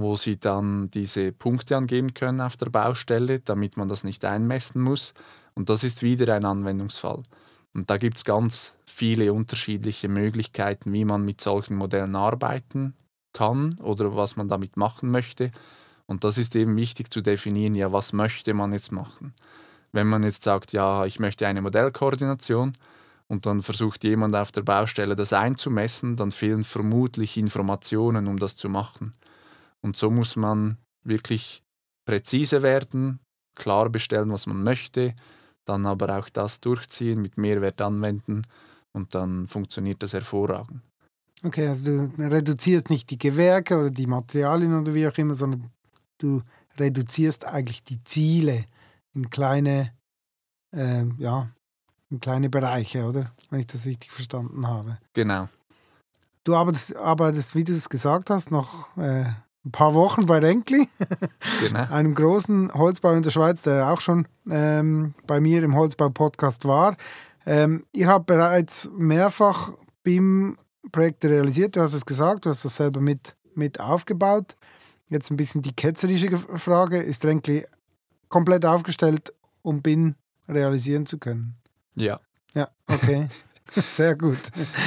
wo 0.00 0.16
sie 0.16 0.38
dann 0.38 0.90
diese 0.90 1.32
Punkte 1.32 1.76
angeben 1.76 2.14
können 2.14 2.40
auf 2.40 2.56
der 2.56 2.70
Baustelle, 2.70 3.40
damit 3.40 3.76
man 3.76 3.88
das 3.88 4.04
nicht 4.04 4.24
einmessen 4.24 4.82
muss. 4.82 5.14
Und 5.54 5.68
das 5.68 5.84
ist 5.84 6.02
wieder 6.02 6.34
ein 6.34 6.44
Anwendungsfall. 6.44 7.22
Und 7.72 7.90
da 7.90 7.98
gibt 7.98 8.18
es 8.18 8.24
ganz 8.24 8.72
viele 8.86 9.32
unterschiedliche 9.32 10.08
Möglichkeiten, 10.08 10.92
wie 10.92 11.04
man 11.04 11.24
mit 11.24 11.40
solchen 11.40 11.76
Modellen 11.76 12.16
arbeiten 12.16 12.94
kann 13.32 13.78
oder 13.80 14.16
was 14.16 14.36
man 14.36 14.48
damit 14.48 14.76
machen 14.76 15.10
möchte. 15.10 15.50
Und 16.06 16.24
das 16.24 16.38
ist 16.38 16.56
eben 16.56 16.76
wichtig 16.76 17.12
zu 17.12 17.20
definieren, 17.20 17.74
ja, 17.74 17.92
was 17.92 18.12
möchte 18.12 18.52
man 18.54 18.72
jetzt 18.72 18.90
machen. 18.90 19.34
Wenn 19.92 20.08
man 20.08 20.24
jetzt 20.24 20.42
sagt, 20.42 20.72
ja, 20.72 21.06
ich 21.06 21.20
möchte 21.20 21.46
eine 21.46 21.62
Modellkoordination 21.62 22.76
und 23.28 23.46
dann 23.46 23.62
versucht 23.62 24.02
jemand 24.02 24.34
auf 24.34 24.50
der 24.50 24.62
Baustelle 24.62 25.14
das 25.14 25.32
einzumessen, 25.32 26.16
dann 26.16 26.32
fehlen 26.32 26.64
vermutlich 26.64 27.36
Informationen, 27.36 28.26
um 28.26 28.38
das 28.38 28.56
zu 28.56 28.68
machen. 28.68 29.12
Und 29.82 29.96
so 29.96 30.10
muss 30.10 30.36
man 30.36 30.76
wirklich 31.04 31.62
präzise 32.04 32.62
werden, 32.62 33.20
klar 33.54 33.88
bestellen, 33.88 34.32
was 34.32 34.46
man 34.46 34.62
möchte, 34.62 35.14
dann 35.64 35.86
aber 35.86 36.18
auch 36.18 36.28
das 36.28 36.60
durchziehen, 36.60 37.22
mit 37.22 37.38
Mehrwert 37.38 37.80
anwenden 37.80 38.42
und 38.92 39.14
dann 39.14 39.46
funktioniert 39.48 40.02
das 40.02 40.12
hervorragend. 40.12 40.82
Okay, 41.42 41.68
also 41.68 42.08
du 42.08 42.30
reduzierst 42.30 42.90
nicht 42.90 43.10
die 43.10 43.18
Gewerke 43.18 43.78
oder 43.78 43.90
die 43.90 44.06
Materialien 44.06 44.78
oder 44.78 44.92
wie 44.92 45.06
auch 45.06 45.16
immer, 45.16 45.34
sondern 45.34 45.70
du 46.18 46.42
reduzierst 46.78 47.46
eigentlich 47.46 47.82
die 47.82 48.02
Ziele 48.04 48.64
in 49.14 49.30
kleine, 49.30 49.92
äh, 50.74 51.04
ja, 51.18 51.50
in 52.10 52.20
kleine 52.20 52.50
Bereiche, 52.50 53.06
oder? 53.06 53.32
Wenn 53.48 53.60
ich 53.60 53.66
das 53.68 53.86
richtig 53.86 54.10
verstanden 54.10 54.66
habe. 54.66 54.98
Genau. 55.14 55.48
Du 56.44 56.54
arbeitest, 56.56 56.96
arbeitest 56.96 57.54
wie 57.54 57.64
du 57.64 57.72
es 57.72 57.88
gesagt 57.88 58.30
hast, 58.30 58.50
noch 58.50 58.96
äh, 58.96 59.24
ein 59.64 59.72
paar 59.72 59.94
Wochen 59.94 60.26
bei 60.26 60.38
Renkli, 60.38 60.88
genau. 61.60 61.86
einem 61.90 62.14
großen 62.14 62.72
Holzbau 62.72 63.12
in 63.12 63.22
der 63.22 63.30
Schweiz, 63.30 63.62
der 63.62 63.90
auch 63.90 64.00
schon 64.00 64.26
ähm, 64.50 65.14
bei 65.26 65.40
mir 65.40 65.62
im 65.62 65.74
Holzbau-Podcast 65.74 66.64
war. 66.64 66.96
Ähm, 67.46 67.84
ihr 67.92 68.08
habt 68.08 68.26
bereits 68.26 68.88
mehrfach 68.96 69.72
BIM-Projekte 70.02 71.28
realisiert, 71.28 71.76
du 71.76 71.80
hast 71.80 71.94
es 71.94 72.06
gesagt, 72.06 72.46
du 72.46 72.50
hast 72.50 72.64
das 72.64 72.76
selber 72.76 73.00
mit, 73.00 73.36
mit 73.54 73.80
aufgebaut. 73.80 74.56
Jetzt 75.08 75.30
ein 75.30 75.36
bisschen 75.36 75.60
die 75.60 75.74
ketzerische 75.74 76.36
Frage, 76.38 76.98
ist 76.98 77.24
Renkli 77.24 77.66
komplett 78.28 78.64
aufgestellt, 78.64 79.34
um 79.62 79.82
BIM 79.82 80.14
realisieren 80.48 81.04
zu 81.04 81.18
können? 81.18 81.56
Ja. 81.96 82.20
Ja, 82.54 82.68
okay. 82.86 83.28
Sehr 83.76 84.16
gut. 84.16 84.38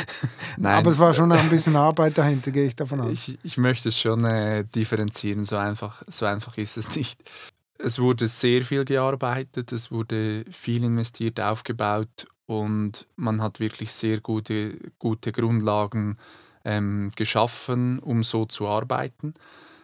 Nein, 0.58 0.78
Aber 0.78 0.92
es 0.92 1.00
war 1.00 1.14
schon 1.14 1.32
ein 1.32 1.50
bisschen 1.50 1.76
Arbeit 1.76 2.18
dahinter, 2.18 2.52
gehe 2.52 2.66
ich 2.66 2.76
davon 2.76 3.02
aus. 3.02 3.12
Ich, 3.12 3.40
ich 3.44 3.58
möchte 3.58 3.90
es 3.90 4.00
schon 4.00 4.26
äh, 4.26 4.64
differenzieren, 4.66 5.46
so 5.46 5.58
einfach, 5.58 6.04
so 6.08 6.26
einfach 6.26 6.58
ist 6.58 6.78
es 6.78 6.96
nicht. 6.96 7.20
Es 7.78 8.00
wurde 8.00 8.28
sehr 8.28 8.64
viel 8.64 8.86
gearbeitet, 8.86 9.72
es 9.72 9.92
wurde 9.92 10.46
viel 10.52 10.84
investiert, 10.84 11.40
aufgebaut 11.40 12.28
und 12.46 13.08
man 13.16 13.42
hat 13.42 13.60
wirklich 13.60 13.92
sehr 13.92 14.20
gute, 14.20 14.78
gute 15.00 15.32
Grundlagen 15.32 16.18
ähm, 16.66 17.12
geschaffen, 17.16 18.00
um 18.00 18.24
so 18.24 18.46
zu 18.46 18.68
arbeiten. 18.68 19.34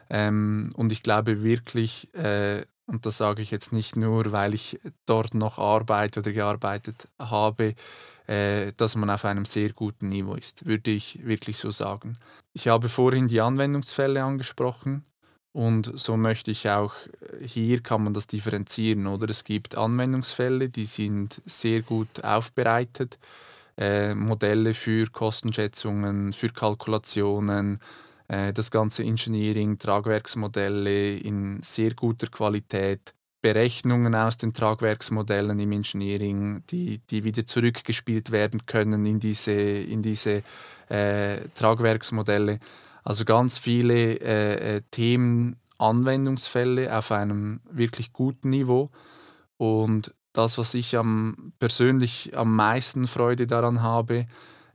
Ähm, 0.10 0.72
und 0.76 0.92
ich 0.92 1.04
glaube 1.04 1.44
wirklich, 1.44 2.14
äh, 2.14 2.64
und 2.88 3.06
das 3.06 3.18
sage 3.18 3.42
ich 3.42 3.52
jetzt 3.52 3.72
nicht 3.72 3.96
nur, 3.98 4.32
weil 4.32 4.54
ich 4.54 4.80
dort 5.06 5.36
noch 5.36 5.60
arbeite 5.60 6.22
oder 6.22 6.32
gearbeitet 6.32 7.08
habe, 7.20 7.76
äh, 8.30 8.74
dass 8.78 8.96
man 8.96 9.10
auf 9.10 9.26
einem 9.26 9.46
sehr 9.46 9.74
guten 9.74 10.08
Niveau 10.08 10.36
ist, 10.36 10.64
würde 10.66 10.92
ich 10.92 11.26
wirklich 11.26 11.58
so 11.58 11.72
sagen. 11.72 12.16
Ich 12.54 12.68
habe 12.68 12.88
vorhin 12.88 13.28
die 13.28 13.42
Anwendungsfälle 13.42 14.24
angesprochen 14.24 15.04
und 15.52 15.92
so 16.00 16.16
möchte 16.16 16.52
ich 16.52 16.70
auch, 16.70 16.94
äh, 17.22 17.48
hier 17.48 17.82
kann 17.82 18.04
man 18.04 18.14
das 18.14 18.28
differenzieren, 18.28 19.08
oder? 19.08 19.28
Es 19.30 19.44
gibt 19.44 19.76
Anwendungsfälle, 19.76 20.70
die 20.70 20.86
sind 20.86 21.42
sehr 21.46 21.82
gut 21.82 22.24
aufbereitet, 22.24 23.18
äh, 23.78 24.14
Modelle 24.14 24.76
für 24.76 25.08
Kostenschätzungen, 25.10 26.32
für 26.32 26.50
Kalkulationen, 26.50 27.80
äh, 28.28 28.54
das 28.54 28.70
ganze 28.70 29.02
Engineering, 29.02 29.80
Tragwerksmodelle 29.80 31.16
in 31.16 31.64
sehr 31.64 31.96
guter 31.96 32.28
Qualität. 32.28 33.16
Berechnungen 33.42 34.16
aus 34.16 34.38
den 34.38 34.54
Tragwerksmodellen 34.54 35.60
im 35.60 35.72
Engineering, 35.72 36.64
die, 36.70 37.00
die 37.10 37.24
wieder 37.24 37.46
zurückgespielt 37.46 38.32
werden 38.32 38.66
können 38.66 39.06
in 39.06 39.20
diese, 39.20 39.52
in 39.52 40.02
diese 40.02 40.44
äh, 40.90 41.48
Tragwerksmodelle. 41.56 42.60
Also 43.04 43.26
ganz 43.26 43.58
viele 43.58 44.20
äh, 44.20 44.78
äh, 44.78 44.82
Themen, 44.92 45.56
Anwendungsfälle 45.78 46.96
auf 46.98 47.12
einem 47.12 47.62
wirklich 47.72 48.12
guten 48.12 48.50
Niveau. 48.50 48.90
Und 49.58 50.14
das, 50.34 50.58
was 50.58 50.74
ich 50.74 50.98
am, 50.98 51.54
persönlich 51.60 52.38
am 52.38 52.56
meisten 52.56 53.08
Freude 53.08 53.48
daran 53.48 53.82
habe, 53.82 54.28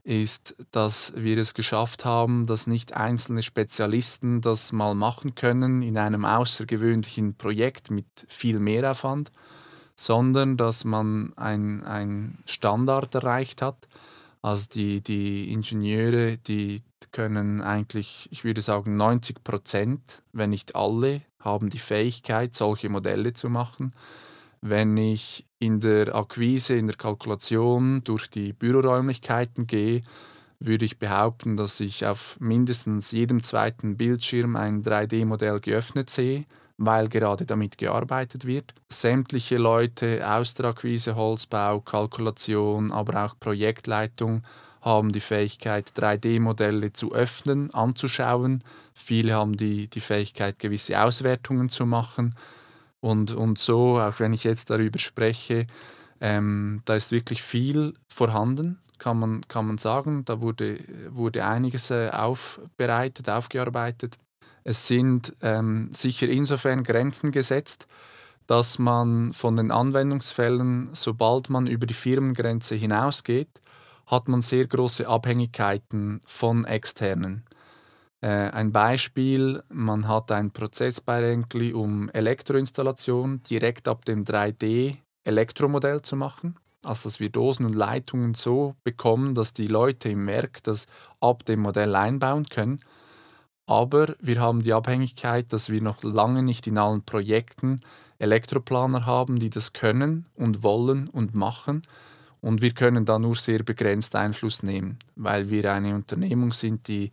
ist, 0.05 0.55
dass 0.71 1.13
wir 1.15 1.37
es 1.39 1.55
geschafft 1.55 2.05
haben, 2.05 2.45
dass 2.45 2.67
nicht 2.67 2.93
einzelne 2.93 3.41
Spezialisten 3.41 4.39
das 4.39 4.71
mal 4.71 4.93
machen 4.93 5.33
können 5.33 5.81
in 5.81 5.97
einem 5.97 6.25
außergewöhnlichen 6.25 7.35
Projekt 7.35 7.89
mit 7.89 8.05
viel 8.27 8.59
Mehraufwand, 8.59 9.31
sondern 9.95 10.57
dass 10.57 10.85
man 10.85 11.33
ein 11.37 12.37
Standard 12.45 13.15
erreicht 13.15 13.63
hat. 13.63 13.87
Also 14.43 14.67
die, 14.71 15.01
die 15.01 15.51
Ingenieure, 15.51 16.37
die 16.37 16.83
können 17.11 17.61
eigentlich, 17.61 18.27
ich 18.29 18.43
würde 18.43 18.61
sagen, 18.61 18.97
90 18.97 19.43
Prozent, 19.43 20.21
wenn 20.33 20.51
nicht 20.51 20.75
alle, 20.75 21.21
haben 21.39 21.69
die 21.71 21.79
Fähigkeit, 21.79 22.53
solche 22.53 22.89
Modelle 22.89 23.33
zu 23.33 23.49
machen. 23.49 23.93
Wenn 24.61 24.97
ich 24.97 25.45
in 25.59 25.79
der 25.79 26.15
Akquise, 26.15 26.75
in 26.75 26.87
der 26.87 26.95
Kalkulation 26.95 28.03
durch 28.03 28.29
die 28.29 28.53
Büroräumlichkeiten 28.53 29.67
gehe, 29.67 30.03
würde 30.59 30.85
ich 30.85 30.99
behaupten, 30.99 31.57
dass 31.57 31.79
ich 31.79 32.05
auf 32.05 32.37
mindestens 32.39 33.11
jedem 33.11 33.43
zweiten 33.43 33.97
Bildschirm 33.97 34.55
ein 34.55 34.83
3D-Modell 34.83 35.59
geöffnet 35.59 36.09
sehe, 36.09 36.45
weil 36.77 37.07
gerade 37.07 37.45
damit 37.45 37.77
gearbeitet 37.77 38.45
wird. 38.45 38.73
Sämtliche 38.89 39.57
Leute 39.57 40.27
aus 40.27 40.53
der 40.53 40.67
Akquise, 40.67 41.15
Holzbau, 41.15 41.79
Kalkulation, 41.81 42.91
aber 42.91 43.25
auch 43.25 43.39
Projektleitung 43.39 44.41
haben 44.81 45.11
die 45.11 45.19
Fähigkeit, 45.21 45.89
3D-Modelle 45.95 46.93
zu 46.93 47.11
öffnen, 47.13 47.73
anzuschauen. 47.73 48.63
Viele 48.93 49.33
haben 49.33 49.57
die, 49.57 49.87
die 49.87 50.01
Fähigkeit, 50.01 50.59
gewisse 50.59 51.01
Auswertungen 51.01 51.69
zu 51.69 51.87
machen. 51.87 52.35
Und, 53.05 53.29
und 53.33 53.59
so, 53.59 53.99
auch 53.99 54.19
wenn 54.19 54.33
ich 54.33 54.43
jetzt 54.43 54.71
darüber 54.71 54.97
spreche, 54.97 55.67
ähm, 56.21 56.81
da 56.85 56.95
ist 56.95 57.11
wirklich 57.11 57.43
viel 57.43 57.93
vorhanden, 58.07 58.79
kann 58.97 59.19
man, 59.19 59.47
kann 59.47 59.67
man 59.67 59.77
sagen. 59.77 60.25
Da 60.25 60.41
wurde, 60.41 60.79
wurde 61.11 61.45
einiges 61.45 61.91
äh, 61.91 62.09
aufbereitet, 62.09 63.29
aufgearbeitet. 63.29 64.17
Es 64.63 64.87
sind 64.87 65.35
ähm, 65.43 65.91
sicher 65.93 66.27
insofern 66.27 66.83
Grenzen 66.83 67.31
gesetzt, 67.31 67.85
dass 68.47 68.79
man 68.79 69.33
von 69.33 69.55
den 69.55 69.69
Anwendungsfällen, 69.69 70.89
sobald 70.93 71.51
man 71.51 71.67
über 71.67 71.85
die 71.85 71.93
Firmengrenze 71.93 72.73
hinausgeht, 72.73 73.61
hat 74.07 74.27
man 74.27 74.41
sehr 74.41 74.65
große 74.65 75.07
Abhängigkeiten 75.07 76.21
von 76.25 76.65
externen. 76.65 77.43
Äh, 78.21 78.27
ein 78.27 78.71
Beispiel, 78.71 79.63
man 79.69 80.07
hat 80.07 80.31
einen 80.31 80.51
Prozess 80.51 81.01
bei 81.01 81.19
Renkli, 81.19 81.73
um 81.73 82.09
Elektroinstallation 82.09 83.43
direkt 83.43 83.87
ab 83.87 84.05
dem 84.05 84.23
3D-Elektromodell 84.25 86.01
zu 86.01 86.15
machen. 86.15 86.55
Also 86.81 87.09
dass 87.09 87.19
wir 87.19 87.29
Dosen 87.29 87.65
und 87.65 87.73
Leitungen 87.73 88.35
so 88.35 88.75
bekommen, 88.83 89.33
dass 89.33 89.53
die 89.53 89.67
Leute 89.67 90.09
im 90.09 90.27
Werk 90.27 90.63
das 90.63 90.85
ab 91.19 91.43
dem 91.45 91.61
Modell 91.61 91.95
einbauen 91.95 92.45
können. 92.47 92.81
Aber 93.65 94.15
wir 94.19 94.39
haben 94.39 94.61
die 94.61 94.73
Abhängigkeit, 94.73 95.51
dass 95.51 95.69
wir 95.69 95.81
noch 95.81 96.03
lange 96.03 96.43
nicht 96.43 96.67
in 96.67 96.77
allen 96.77 97.03
Projekten 97.03 97.81
Elektroplaner 98.19 99.05
haben, 99.05 99.39
die 99.39 99.49
das 99.49 99.73
können 99.73 100.27
und 100.35 100.61
wollen 100.61 101.07
und 101.07 101.33
machen. 101.33 101.81
Und 102.41 102.61
wir 102.61 102.71
können 102.71 103.05
da 103.05 103.17
nur 103.17 103.35
sehr 103.35 103.63
begrenzt 103.63 104.15
Einfluss 104.15 104.61
nehmen, 104.61 104.99
weil 105.15 105.49
wir 105.49 105.73
eine 105.73 105.95
Unternehmung 105.95 106.51
sind, 106.51 106.87
die 106.87 107.09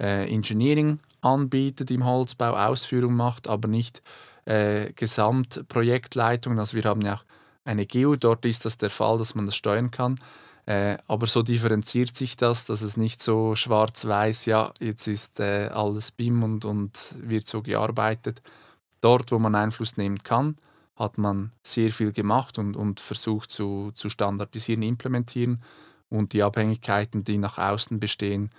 äh, 0.00 0.28
Engineering 0.32 0.98
anbietet 1.20 1.90
im 1.90 2.04
Holzbau, 2.04 2.54
Ausführung 2.54 3.14
macht, 3.14 3.48
aber 3.48 3.68
nicht 3.68 4.02
äh, 4.44 4.92
Gesamtprojektleitung. 4.92 6.58
Also 6.58 6.76
wir 6.76 6.84
haben 6.84 7.00
ja 7.00 7.14
auch 7.14 7.24
eine 7.64 7.86
GEO. 7.86 8.16
Dort 8.16 8.44
ist 8.44 8.64
das 8.64 8.76
der 8.78 8.90
Fall, 8.90 9.18
dass 9.18 9.34
man 9.34 9.46
das 9.46 9.56
steuern 9.56 9.90
kann. 9.90 10.18
Äh, 10.66 10.96
aber 11.06 11.26
so 11.26 11.42
differenziert 11.42 12.16
sich 12.16 12.36
das, 12.36 12.64
dass 12.64 12.80
es 12.80 12.96
nicht 12.96 13.22
so 13.22 13.54
schwarz-weiß, 13.54 14.46
ja, 14.46 14.72
jetzt 14.80 15.06
ist 15.06 15.38
äh, 15.38 15.68
alles 15.68 16.10
BIM 16.10 16.42
und, 16.42 16.64
und 16.64 17.14
wird 17.18 17.46
so 17.46 17.60
gearbeitet. 17.60 18.40
Dort, 19.02 19.30
wo 19.30 19.38
man 19.38 19.54
Einfluss 19.54 19.98
nehmen 19.98 20.22
kann, 20.22 20.56
hat 20.96 21.18
man 21.18 21.52
sehr 21.62 21.90
viel 21.90 22.12
gemacht 22.12 22.58
und, 22.58 22.76
und 22.76 23.00
versucht 23.00 23.50
zu, 23.50 23.92
zu 23.94 24.08
standardisieren, 24.08 24.82
implementieren. 24.82 25.62
Und 26.08 26.32
die 26.32 26.42
Abhängigkeiten, 26.42 27.24
die 27.24 27.36
nach 27.36 27.58
außen 27.58 28.00
bestehen, 28.00 28.50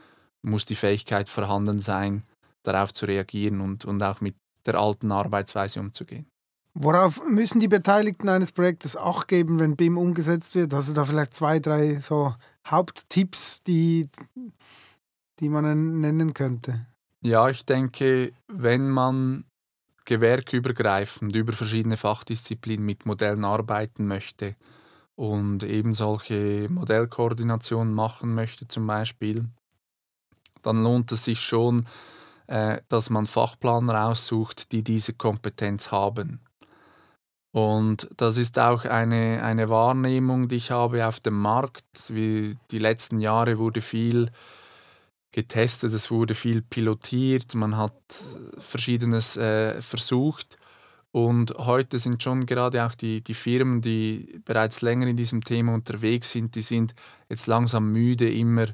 muss 0.46 0.66
die 0.66 0.76
Fähigkeit 0.76 1.30
vorhanden 1.30 1.80
sein, 1.80 2.24
darauf 2.64 2.94
zu 2.94 3.06
reagieren 3.06 3.62
und, 3.62 3.86
und 3.86 4.02
auch 4.02 4.22
mit 4.22 4.36
der 4.66 4.76
alten 4.76 5.12
Arbeitsweise 5.12 5.80
umzugehen. 5.80 6.26
Worauf 6.74 7.26
müssen 7.26 7.62
die 7.62 7.70
Beteiligten 7.70 8.28
eines 8.28 8.52
Projektes 8.52 8.98
Acht 8.98 9.30
geben, 9.30 9.60
wenn 9.60 9.78
BIM 9.78 9.98
umgesetzt 9.98 10.56
wird? 10.56 10.74
Also 10.74 10.94
da 10.94 11.06
vielleicht 11.06 11.34
zwei, 11.34 11.60
drei 11.60 12.02
so 12.02 12.36
Haupttipps, 12.68 13.64
die, 13.64 14.10
die 15.40 15.50
man 15.50 16.02
nennen 16.02 16.34
könnte. 16.34 16.86
Ja, 17.22 17.50
ich 17.50 17.66
denke, 17.66 18.34
wenn 18.48 18.90
man 18.90 19.46
gewerkübergreifend 20.04 21.36
über 21.36 21.54
verschiedene 21.54 21.98
Fachdisziplinen 21.98 22.86
mit 22.86 23.06
Modellen 23.06 23.46
arbeiten 23.46 24.06
möchte 24.06 24.56
und 25.16 25.64
eben 25.64 25.94
solche 25.94 26.68
Modellkoordinationen 26.70 27.94
machen 27.94 28.36
möchte 28.36 28.68
zum 28.68 28.86
Beispiel, 28.86 29.46
dann 30.66 30.84
lohnt 30.84 31.12
es 31.12 31.24
sich 31.24 31.40
schon, 31.40 31.86
äh, 32.48 32.82
dass 32.90 33.10
man 33.10 33.26
Fachplaner 33.26 34.08
aussucht, 34.08 34.72
die 34.72 34.84
diese 34.84 35.14
Kompetenz 35.14 35.92
haben. 35.92 36.40
Und 37.52 38.10
das 38.18 38.36
ist 38.36 38.60
auch 38.60 38.84
eine, 38.84 39.42
eine 39.42 39.70
Wahrnehmung, 39.70 40.50
die 40.50 40.58
ich 40.58 40.72
habe 40.72 41.08
auf 41.08 41.22
dem 41.22 41.40
Markt. 41.40 41.86
Wie 42.10 42.58
die 42.70 42.80
letzten 42.80 43.20
Jahre 43.20 43.58
wurde 43.58 43.82
viel 43.82 44.30
getestet, 45.32 45.94
es 45.94 46.12
wurde 46.12 46.36
viel 46.36 46.62
pilotiert, 46.62 47.56
man 47.56 47.78
hat 47.78 47.94
verschiedenes 48.60 49.38
äh, 49.38 49.82
versucht. 49.82 50.58
Und 51.12 51.56
heute 51.58 51.98
sind 51.98 52.22
schon 52.22 52.46
gerade 52.46 52.86
auch 52.86 52.94
die, 52.94 53.22
die 53.22 53.34
Firmen, 53.34 53.82
die 53.82 54.42
bereits 54.44 54.82
länger 54.82 55.08
in 55.08 55.16
diesem 55.16 55.42
Thema 55.42 55.74
unterwegs 55.74 56.32
sind, 56.32 56.56
die 56.56 56.62
sind 56.62 56.94
jetzt 57.30 57.48
langsam 57.48 57.90
müde, 57.90 58.30
immer 58.30 58.68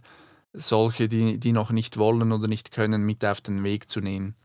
solche, 0.54 1.08
die, 1.08 1.40
die 1.40 1.54
noch 1.54 1.72
nicht 1.72 1.98
wollen 1.98 2.32
oder 2.32 2.48
nicht 2.48 2.72
können, 2.72 3.04
mit 3.04 3.24
auf 3.26 3.42
den 3.42 3.64
Weg 3.64 3.90
zu 3.90 4.02
nehmen. 4.02 4.36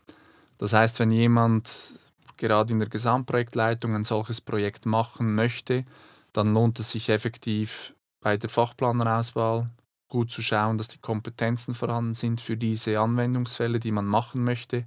Das 0.58 0.72
heißt, 0.72 1.00
wenn 1.00 1.10
jemand 1.10 1.94
gerade 2.36 2.72
in 2.72 2.78
der 2.78 2.88
Gesamtprojektleitung 2.88 3.94
ein 3.94 4.04
solches 4.04 4.40
Projekt 4.40 4.86
machen 4.86 5.34
möchte, 5.34 5.84
dann 6.32 6.52
lohnt 6.52 6.78
es 6.80 6.90
sich 6.90 7.08
effektiv 7.08 7.94
bei 8.20 8.36
der 8.36 8.50
Fachplanerauswahl 8.50 9.70
gut 10.08 10.30
zu 10.30 10.42
schauen, 10.42 10.78
dass 10.78 10.88
die 10.88 10.98
Kompetenzen 10.98 11.74
vorhanden 11.74 12.14
sind 12.14 12.40
für 12.40 12.56
diese 12.56 13.00
Anwendungsfälle, 13.00 13.80
die 13.80 13.92
man 13.92 14.06
machen 14.06 14.44
möchte. 14.44 14.84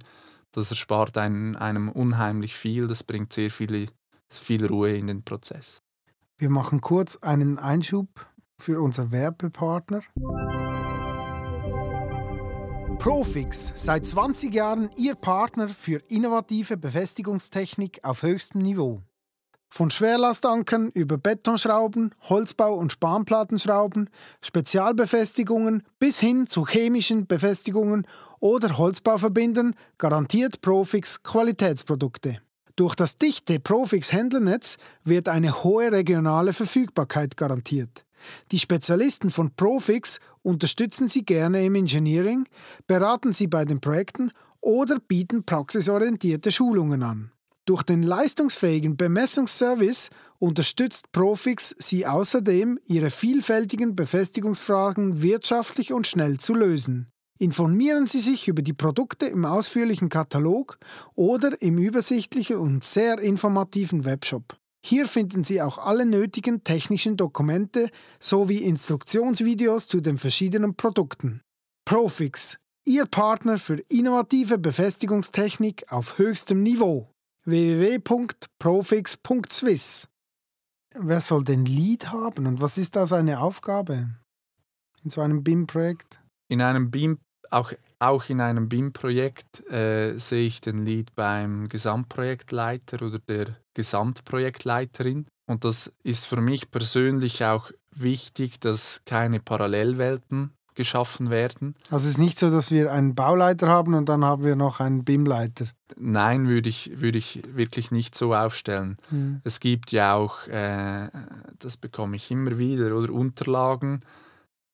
Das 0.52 0.70
erspart 0.70 1.16
einem, 1.18 1.56
einem 1.56 1.88
unheimlich 1.88 2.56
viel, 2.56 2.86
das 2.86 3.04
bringt 3.04 3.32
sehr 3.32 3.50
viele, 3.50 3.86
viel 4.28 4.66
Ruhe 4.66 4.96
in 4.96 5.06
den 5.06 5.22
Prozess. 5.22 5.82
Wir 6.38 6.50
machen 6.50 6.80
kurz 6.80 7.16
einen 7.16 7.58
Einschub 7.58 8.26
für 8.58 8.80
unser 8.80 9.10
Werbepartner. 9.10 10.02
Profix, 13.00 13.72
seit 13.76 14.04
20 14.04 14.52
Jahren 14.52 14.90
Ihr 14.94 15.14
Partner 15.14 15.70
für 15.70 16.02
innovative 16.10 16.76
Befestigungstechnik 16.76 18.00
auf 18.02 18.22
höchstem 18.22 18.60
Niveau. 18.60 19.00
Von 19.70 19.90
Schwerlastankern 19.90 20.90
über 20.92 21.16
Betonschrauben, 21.16 22.14
Holzbau- 22.28 22.74
und 22.74 22.92
Spanplattenschrauben, 22.92 24.10
Spezialbefestigungen 24.42 25.82
bis 25.98 26.20
hin 26.20 26.46
zu 26.46 26.66
chemischen 26.66 27.26
Befestigungen 27.26 28.06
oder 28.38 28.76
Holzbauverbindern 28.76 29.74
garantiert 29.96 30.60
Profix 30.60 31.22
Qualitätsprodukte. 31.22 32.42
Durch 32.76 32.94
das 32.94 33.16
dichte 33.16 33.60
Profix-Händlernetz 33.60 34.76
wird 35.04 35.30
eine 35.30 35.64
hohe 35.64 35.90
regionale 35.90 36.52
Verfügbarkeit 36.52 37.38
garantiert. 37.38 38.04
Die 38.52 38.58
Spezialisten 38.58 39.30
von 39.30 39.54
Profix 39.54 40.18
unterstützen 40.42 41.08
Sie 41.08 41.24
gerne 41.24 41.64
im 41.64 41.74
Engineering, 41.74 42.46
beraten 42.86 43.32
Sie 43.32 43.46
bei 43.46 43.64
den 43.64 43.80
Projekten 43.80 44.32
oder 44.60 44.98
bieten 44.98 45.44
praxisorientierte 45.44 46.52
Schulungen 46.52 47.02
an. 47.02 47.32
Durch 47.66 47.82
den 47.82 48.02
leistungsfähigen 48.02 48.96
Bemessungsservice 48.96 50.10
unterstützt 50.38 51.12
Profix 51.12 51.74
Sie 51.78 52.06
außerdem, 52.06 52.78
Ihre 52.86 53.10
vielfältigen 53.10 53.94
Befestigungsfragen 53.94 55.22
wirtschaftlich 55.22 55.92
und 55.92 56.06
schnell 56.06 56.38
zu 56.38 56.54
lösen. 56.54 57.06
Informieren 57.38 58.06
Sie 58.06 58.20
sich 58.20 58.48
über 58.48 58.60
die 58.60 58.74
Produkte 58.74 59.26
im 59.26 59.44
ausführlichen 59.46 60.08
Katalog 60.10 60.78
oder 61.14 61.62
im 61.62 61.78
übersichtlichen 61.78 62.56
und 62.56 62.84
sehr 62.84 63.18
informativen 63.18 64.04
Webshop. 64.04 64.59
Hier 64.84 65.06
finden 65.06 65.44
Sie 65.44 65.60
auch 65.60 65.78
alle 65.78 66.06
nötigen 66.06 66.64
technischen 66.64 67.16
Dokumente 67.16 67.90
sowie 68.18 68.58
Instruktionsvideos 68.58 69.86
zu 69.86 70.00
den 70.00 70.18
verschiedenen 70.18 70.74
Produkten. 70.74 71.42
Profix, 71.84 72.56
Ihr 72.84 73.06
Partner 73.06 73.58
für 73.58 73.78
innovative 73.88 74.58
Befestigungstechnik 74.58 75.92
auf 75.92 76.18
höchstem 76.18 76.62
Niveau. 76.62 77.10
www.profix.swiss 77.44 80.08
Wer 80.94 81.20
soll 81.20 81.44
den 81.44 81.66
Lead 81.66 82.10
haben 82.10 82.46
und 82.46 82.60
was 82.60 82.76
ist 82.78 82.96
da 82.96 83.06
seine 83.06 83.40
Aufgabe 83.40 84.08
in 85.04 85.10
so 85.10 85.20
einem 85.20 85.44
BIM-Projekt? 85.44 86.18
In 86.48 86.62
einem 86.62 86.90
BIM, 86.90 87.20
auch, 87.50 87.72
auch 87.98 88.28
in 88.28 88.40
einem 88.40 88.68
BIM-Projekt 88.68 89.68
äh, 89.70 90.16
sehe 90.18 90.46
ich 90.46 90.60
den 90.60 90.84
Lead 90.84 91.14
beim 91.14 91.68
Gesamtprojektleiter 91.68 93.04
oder 93.04 93.18
der 93.18 93.56
Gesamtprojektleiterin. 93.74 95.26
Und 95.46 95.64
das 95.64 95.92
ist 96.02 96.26
für 96.26 96.40
mich 96.40 96.70
persönlich 96.70 97.44
auch 97.44 97.70
wichtig, 97.90 98.60
dass 98.60 99.02
keine 99.04 99.40
Parallelwelten 99.40 100.52
geschaffen 100.74 101.28
werden. 101.28 101.74
Also 101.90 102.06
es 102.06 102.12
ist 102.12 102.18
nicht 102.18 102.38
so, 102.38 102.50
dass 102.50 102.70
wir 102.70 102.92
einen 102.92 103.14
Bauleiter 103.14 103.66
haben 103.66 103.94
und 103.94 104.08
dann 104.08 104.24
haben 104.24 104.44
wir 104.44 104.56
noch 104.56 104.80
einen 104.80 105.04
BIM-Leiter. 105.04 105.66
Nein, 105.96 106.48
würde 106.48 106.68
ich, 106.68 106.92
würde 107.00 107.18
ich 107.18 107.42
wirklich 107.52 107.90
nicht 107.90 108.14
so 108.14 108.34
aufstellen. 108.34 108.96
Mhm. 109.10 109.40
Es 109.44 109.60
gibt 109.60 109.92
ja 109.92 110.14
auch, 110.14 110.46
äh, 110.46 111.08
das 111.58 111.76
bekomme 111.76 112.16
ich 112.16 112.30
immer 112.30 112.56
wieder, 112.56 112.96
oder 112.96 113.12
Unterlagen. 113.12 114.00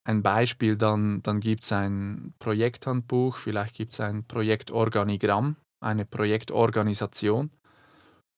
Ein 0.06 0.22
Beispiel, 0.22 0.76
dann, 0.76 1.20
dann 1.22 1.40
gibt 1.40 1.64
es 1.64 1.72
ein 1.72 2.32
Projekthandbuch, 2.38 3.38
vielleicht 3.38 3.74
gibt 3.74 3.92
es 3.92 3.98
ein 3.98 4.22
Projektorganigramm, 4.22 5.56
eine 5.80 6.04
Projektorganisation. 6.04 7.50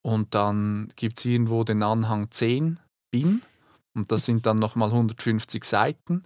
Und 0.01 0.33
dann 0.33 0.91
gibt 0.95 1.19
es 1.19 1.25
irgendwo 1.25 1.63
den 1.63 1.83
Anhang 1.83 2.31
10 2.31 2.79
BIM 3.11 3.43
und 3.95 4.11
das 4.11 4.25
sind 4.25 4.47
dann 4.47 4.57
nochmal 4.57 4.89
150 4.89 5.63
Seiten. 5.63 6.23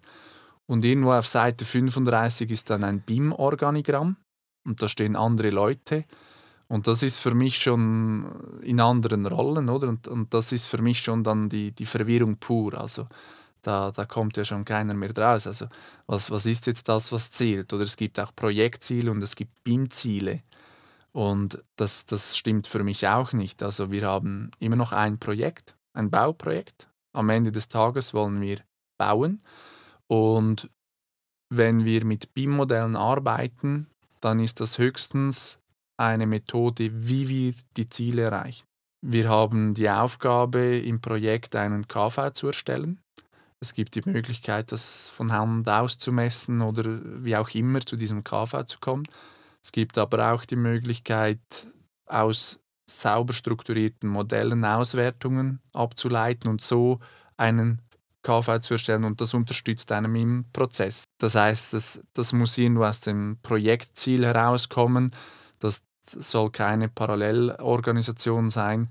Und 0.65 0.85
irgendwo 0.85 1.11
auf 1.11 1.27
Seite 1.27 1.65
35 1.65 2.49
ist 2.49 2.69
dann 2.69 2.85
ein 2.85 3.01
BIM-Organigramm 3.01 4.15
und 4.65 4.81
da 4.81 4.87
stehen 4.87 5.17
andere 5.17 5.49
Leute. 5.49 6.05
Und 6.69 6.87
das 6.87 7.03
ist 7.03 7.19
für 7.19 7.33
mich 7.33 7.57
schon 7.57 8.61
in 8.61 8.79
anderen 8.79 9.25
Rollen, 9.25 9.67
oder? 9.67 9.89
Und, 9.89 10.07
und 10.07 10.33
das 10.33 10.53
ist 10.53 10.67
für 10.67 10.81
mich 10.81 11.01
schon 11.01 11.21
dann 11.25 11.49
die, 11.49 11.73
die 11.73 11.85
Verwirrung 11.85 12.37
pur. 12.37 12.75
Also 12.75 13.07
da, 13.63 13.91
da 13.91 14.05
kommt 14.05 14.37
ja 14.37 14.45
schon 14.45 14.65
keiner 14.65 14.93
mehr 14.93 15.13
draus. 15.13 15.47
Also 15.47 15.67
was, 16.05 16.29
was 16.29 16.45
ist 16.45 16.67
jetzt 16.67 16.87
das, 16.87 17.11
was 17.11 17.31
zählt? 17.31 17.73
Oder 17.73 17.83
es 17.83 17.97
gibt 17.97 18.19
auch 18.19 18.35
Projektziele 18.35 19.09
und 19.09 19.23
es 19.23 19.35
gibt 19.35 19.63
BIM-Ziele. 19.63 20.43
Und 21.11 21.63
das, 21.75 22.05
das 22.05 22.37
stimmt 22.37 22.67
für 22.67 22.83
mich 22.83 23.07
auch 23.07 23.33
nicht. 23.33 23.63
Also 23.63 23.91
wir 23.91 24.07
haben 24.07 24.51
immer 24.59 24.75
noch 24.75 24.91
ein 24.91 25.17
Projekt, 25.17 25.75
ein 25.93 26.09
Bauprojekt. 26.09 26.89
Am 27.15 27.29
Ende 27.29 27.51
des 27.51 27.67
Tages 27.67 28.13
wollen 28.13 28.41
wir 28.41 28.59
bauen. 28.97 29.41
Und 30.07 30.69
wenn 31.49 31.85
wir 31.85 32.03
mit 32.03 32.33
BIM-Modellen 32.33 32.95
arbeiten, 32.95 33.87
dann 34.21 34.39
ist 34.39 34.59
das 34.59 34.77
höchstens 34.77 35.59
eine 35.97 36.25
Methode, 36.25 36.89
wie 37.07 37.27
wir 37.27 37.53
die 37.77 37.89
Ziele 37.89 38.23
erreichen. 38.23 38.65
Wir 39.05 39.29
haben 39.29 39.73
die 39.73 39.89
Aufgabe, 39.89 40.77
im 40.77 41.01
Projekt 41.01 41.55
einen 41.55 41.87
KV 41.87 42.31
zu 42.31 42.47
erstellen. 42.47 42.99
Es 43.63 43.73
gibt 43.73 43.95
die 43.95 44.01
Möglichkeit, 44.05 44.73
das 44.73 45.09
von 45.15 45.31
Hand 45.31 45.69
auszumessen 45.69 46.61
oder 46.61 46.83
wie 47.23 47.37
auch 47.37 47.49
immer 47.51 47.79
zu 47.79 47.95
diesem 47.95 48.21
KV 48.21 48.65
zu 48.65 48.77
kommen. 48.81 49.07
Es 49.63 49.71
gibt 49.71 49.97
aber 49.97 50.33
auch 50.33 50.43
die 50.43 50.57
Möglichkeit, 50.57 51.39
aus 52.05 52.59
sauber 52.87 53.31
strukturierten 53.31 54.09
Modellen 54.09 54.65
Auswertungen 54.65 55.61
abzuleiten 55.71 56.49
und 56.49 56.61
so 56.61 56.99
einen 57.37 57.81
KV 58.21 58.59
zu 58.59 58.73
erstellen 58.73 59.05
und 59.05 59.21
das 59.21 59.33
unterstützt 59.33 59.93
einem 59.93 60.13
im 60.17 60.45
Prozess. 60.51 61.05
Das 61.17 61.35
heißt, 61.35 61.71
das, 61.71 62.01
das 62.11 62.33
muss 62.33 62.57
irgendwo 62.57 62.83
aus 62.83 62.99
dem 62.99 63.37
Projektziel 63.43 64.25
herauskommen. 64.25 65.11
Das 65.59 65.81
soll 66.13 66.51
keine 66.51 66.89
Parallelorganisation 66.89 68.49
sein. 68.49 68.89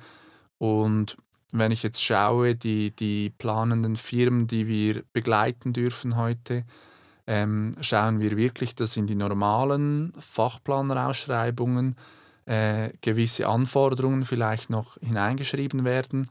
Und 0.56 1.18
wenn 1.53 1.71
ich 1.71 1.83
jetzt 1.83 2.03
schaue, 2.03 2.55
die, 2.55 2.91
die 2.91 3.31
planenden 3.31 3.97
Firmen, 3.97 4.47
die 4.47 4.67
wir 4.67 5.05
begleiten 5.12 5.73
dürfen 5.73 6.17
heute, 6.17 6.65
ähm, 7.27 7.77
schauen 7.81 8.21
wir 8.21 8.37
wirklich, 8.37 8.75
dass 8.75 8.97
in 8.97 9.07
die 9.07 9.15
normalen 9.15 10.12
Fachplanerausschreibungen 10.19 11.95
äh, 12.47 12.91
gewisse 13.03 13.47
Anforderungen 13.47 14.25
vielleicht 14.25 14.71
noch 14.71 14.97
hineingeschrieben 15.01 15.85
werden. 15.85 16.29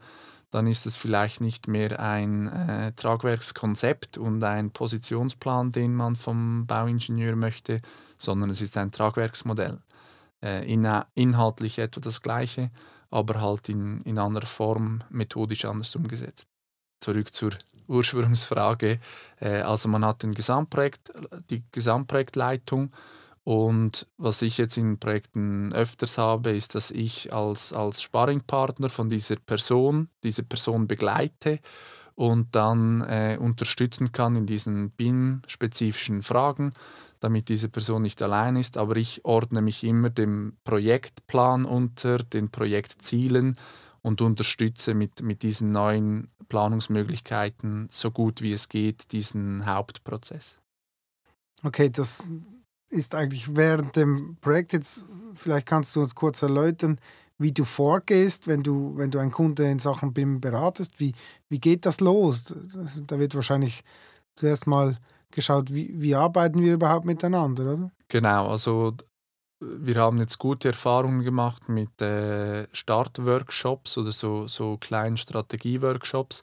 Dann 0.50 0.66
ist 0.66 0.84
es 0.84 0.96
vielleicht 0.96 1.40
nicht 1.40 1.66
mehr 1.66 1.98
ein 1.98 2.48
äh, 2.48 2.92
Tragwerkskonzept 2.92 4.18
und 4.18 4.44
ein 4.44 4.70
Positionsplan, 4.70 5.70
den 5.70 5.94
man 5.94 6.14
vom 6.14 6.66
Bauingenieur 6.66 7.36
möchte, 7.36 7.80
sondern 8.18 8.50
es 8.50 8.60
ist 8.60 8.76
ein 8.76 8.90
Tragwerksmodell. 8.90 9.78
Äh, 10.42 10.70
in, 10.70 10.86
inhaltlich 11.14 11.78
etwa 11.78 12.00
das 12.00 12.20
gleiche, 12.20 12.70
aber 13.12 13.40
halt 13.40 13.68
in, 13.68 14.00
in 14.02 14.18
anderer 14.18 14.46
Form 14.46 15.02
methodisch 15.10 15.64
anders 15.64 15.94
umgesetzt. 15.94 16.48
Zurück 17.00 17.32
zur 17.32 17.52
Ursprungsfrage. 17.88 19.00
Äh, 19.40 19.60
also 19.60 19.88
man 19.88 20.04
hat 20.04 20.22
den 20.22 20.34
Gesamtprojekt, 20.34 21.12
die 21.50 21.62
Gesamtprojektleitung 21.72 22.90
und 23.44 24.06
was 24.18 24.40
ich 24.42 24.56
jetzt 24.58 24.76
in 24.76 24.98
Projekten 24.98 25.72
öfters 25.72 26.16
habe, 26.16 26.52
ist, 26.52 26.74
dass 26.74 26.90
ich 26.90 27.32
als, 27.32 27.72
als 27.72 28.00
Sparringpartner 28.00 28.88
von 28.88 29.08
dieser 29.08 29.36
Person, 29.36 30.08
diese 30.22 30.44
Person 30.44 30.86
begleite 30.86 31.58
und 32.14 32.54
dann 32.54 33.00
äh, 33.00 33.36
unterstützen 33.40 34.12
kann 34.12 34.36
in 34.36 34.46
diesen 34.46 34.90
BIM-spezifischen 34.90 36.22
Fragen, 36.22 36.72
damit 37.22 37.48
diese 37.48 37.68
Person 37.68 38.02
nicht 38.02 38.20
allein 38.22 38.56
ist. 38.56 38.76
Aber 38.76 38.96
ich 38.96 39.24
ordne 39.24 39.62
mich 39.62 39.84
immer 39.84 40.10
dem 40.10 40.56
Projektplan 40.64 41.64
unter, 41.64 42.18
den 42.18 42.50
Projektzielen 42.50 43.56
und 44.02 44.20
unterstütze 44.20 44.94
mit, 44.94 45.22
mit 45.22 45.42
diesen 45.42 45.70
neuen 45.70 46.28
Planungsmöglichkeiten 46.48 47.88
so 47.90 48.10
gut 48.10 48.42
wie 48.42 48.52
es 48.52 48.68
geht 48.68 49.12
diesen 49.12 49.64
Hauptprozess. 49.64 50.58
Okay, 51.62 51.88
das 51.88 52.28
ist 52.90 53.14
eigentlich 53.14 53.56
während 53.56 53.96
dem 53.96 54.36
Projekt 54.40 54.72
jetzt, 54.72 55.04
vielleicht 55.34 55.66
kannst 55.66 55.94
du 55.94 56.00
uns 56.00 56.14
kurz 56.14 56.42
erläutern, 56.42 56.98
wie 57.38 57.52
du 57.52 57.64
vorgehst, 57.64 58.46
wenn 58.46 58.62
du, 58.62 58.96
wenn 58.96 59.10
du 59.10 59.18
einen 59.18 59.30
Kunde 59.30 59.68
in 59.68 59.78
Sachen 59.78 60.12
BIM 60.12 60.40
beratest. 60.40 60.98
Wie, 60.98 61.12
wie 61.48 61.58
geht 61.58 61.86
das 61.86 62.00
los? 62.00 62.52
Da 63.06 63.18
wird 63.18 63.34
wahrscheinlich 63.34 63.82
zuerst 64.34 64.66
mal 64.66 64.98
geschaut, 65.32 65.72
wie, 65.72 65.92
wie 66.00 66.14
arbeiten 66.14 66.60
wir 66.60 66.74
überhaupt 66.74 67.04
miteinander, 67.04 67.74
oder? 67.74 67.90
Genau, 68.08 68.48
also 68.48 68.94
wir 69.60 69.96
haben 69.96 70.18
jetzt 70.18 70.38
gute 70.38 70.68
Erfahrungen 70.68 71.22
gemacht 71.22 71.68
mit 71.68 72.00
äh, 72.00 72.66
Startworkshops 72.72 73.96
oder 73.98 74.12
so, 74.12 74.48
so 74.48 74.76
kleinen 74.76 75.16
Strategieworkshops, 75.16 76.42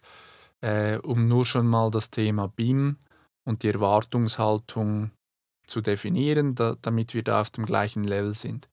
äh, 0.62 0.98
um 0.98 1.28
nur 1.28 1.46
schon 1.46 1.68
mal 1.68 1.92
das 1.92 2.10
Thema 2.10 2.48
BIM 2.48 2.98
und 3.46 3.64
die 3.64 3.70
Erwartungshaltung 3.70 5.12
zu 5.68 5.82
definieren, 5.82 6.56
da, 6.56 6.76
damit 6.82 7.14
wir 7.14 7.24
da 7.24 7.42
auf 7.42 7.50
dem 7.50 7.66
gleichen 7.66 8.04
Level 8.04 8.34
sind. 8.34 8.68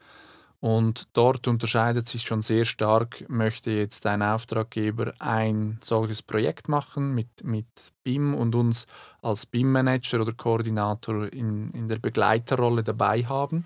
Und 0.60 1.08
dort 1.12 1.48
unterscheidet 1.48 2.08
sich 2.08 2.22
schon 2.22 2.42
sehr 2.42 2.64
stark, 2.64 3.28
möchte 3.28 3.70
jetzt 3.70 4.06
ein 4.06 4.22
Auftraggeber 4.22 5.12
ein 5.18 5.78
solches 5.82 6.22
Projekt 6.22 6.68
machen 6.68 7.14
mit, 7.14 7.44
mit 7.44 7.66
BIM 8.02 8.34
und 8.34 8.54
uns 8.54 8.86
als 9.20 9.44
BIM-Manager 9.44 10.22
oder 10.22 10.32
Koordinator 10.32 11.32
in, 11.32 11.70
in 11.70 11.88
der 11.88 11.98
Begleiterrolle 11.98 12.82
dabei 12.82 13.24
haben. 13.24 13.64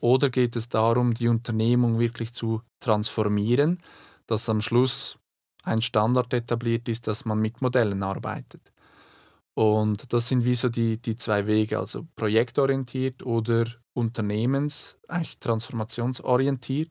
Oder 0.00 0.30
geht 0.30 0.56
es 0.56 0.68
darum, 0.68 1.14
die 1.14 1.28
Unternehmung 1.28 1.98
wirklich 1.98 2.32
zu 2.32 2.62
transformieren, 2.80 3.78
dass 4.26 4.48
am 4.48 4.60
Schluss 4.60 5.18
ein 5.62 5.82
Standard 5.82 6.32
etabliert 6.32 6.88
ist, 6.88 7.06
dass 7.06 7.24
man 7.24 7.38
mit 7.38 7.62
Modellen 7.62 8.02
arbeitet. 8.02 8.72
Und 9.54 10.12
das 10.12 10.28
sind 10.28 10.44
wie 10.44 10.56
so 10.56 10.68
die, 10.68 11.00
die 11.00 11.16
zwei 11.16 11.46
Wege, 11.46 11.78
also 11.78 12.06
projektorientiert 12.16 13.22
oder 13.22 13.66
unternehmens, 13.94 14.96
eigentlich 15.08 15.38
transformationsorientiert, 15.38 16.90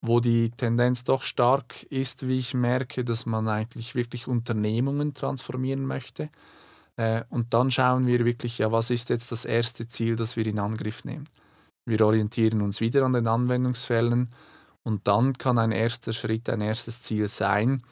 wo 0.00 0.20
die 0.20 0.50
Tendenz 0.50 1.02
doch 1.02 1.22
stark 1.22 1.82
ist, 1.84 2.28
wie 2.28 2.38
ich 2.38 2.54
merke, 2.54 3.04
dass 3.04 3.26
man 3.26 3.48
eigentlich 3.48 3.94
wirklich 3.94 4.28
Unternehmungen 4.28 5.14
transformieren 5.14 5.84
möchte. 5.84 6.30
Äh, 6.96 7.24
und 7.30 7.52
dann 7.52 7.70
schauen 7.70 8.06
wir 8.06 8.24
wirklich, 8.24 8.58
ja, 8.58 8.70
was 8.70 8.90
ist 8.90 9.08
jetzt 9.08 9.32
das 9.32 9.44
erste 9.44 9.88
Ziel, 9.88 10.14
das 10.14 10.36
wir 10.36 10.46
in 10.46 10.58
Angriff 10.58 11.04
nehmen. 11.04 11.28
Wir 11.84 12.04
orientieren 12.04 12.60
uns 12.60 12.80
wieder 12.80 13.04
an 13.04 13.14
den 13.14 13.26
Anwendungsfällen 13.26 14.30
und 14.82 15.08
dann 15.08 15.32
kann 15.32 15.58
ein 15.58 15.72
erster 15.72 16.12
Schritt, 16.12 16.48
ein 16.48 16.60
erstes 16.60 17.02
Ziel 17.02 17.28
sein, 17.28 17.82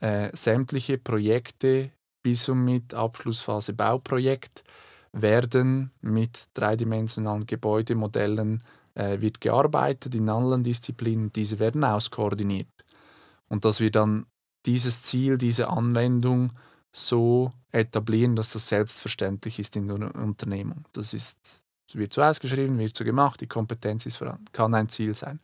äh, 0.00 0.30
sämtliche 0.36 0.98
Projekte 0.98 1.90
bis 2.22 2.48
und 2.48 2.64
mit 2.64 2.94
Abschlussphase 2.94 3.72
Bauprojekt 3.72 4.62
werden 5.14 5.92
mit 6.00 6.48
dreidimensionalen 6.54 7.46
Gebäudemodellen 7.46 8.62
äh, 8.94 9.20
wird 9.20 9.40
gearbeitet 9.40 10.14
in 10.14 10.28
allen 10.28 10.62
Disziplinen. 10.62 11.32
Diese 11.32 11.58
werden 11.58 11.84
auskoordiniert. 11.84 12.68
Und 13.48 13.64
dass 13.64 13.80
wir 13.80 13.90
dann 13.90 14.26
dieses 14.66 15.02
Ziel, 15.02 15.38
diese 15.38 15.68
Anwendung 15.68 16.52
so 16.92 17.52
etablieren, 17.70 18.36
dass 18.36 18.52
das 18.52 18.68
selbstverständlich 18.68 19.58
ist 19.58 19.76
in 19.76 19.88
der 19.88 20.14
Unternehmung. 20.14 20.84
Das 20.92 21.12
ist, 21.12 21.38
wird 21.92 22.12
so 22.12 22.22
ausgeschrieben, 22.22 22.78
wird 22.78 22.96
so 22.96 23.04
gemacht, 23.04 23.40
die 23.40 23.46
Kompetenz 23.46 24.06
ist 24.06 24.16
vorhanden, 24.16 24.46
kann 24.52 24.74
ein 24.74 24.88
Ziel 24.88 25.14
sein. 25.14 25.40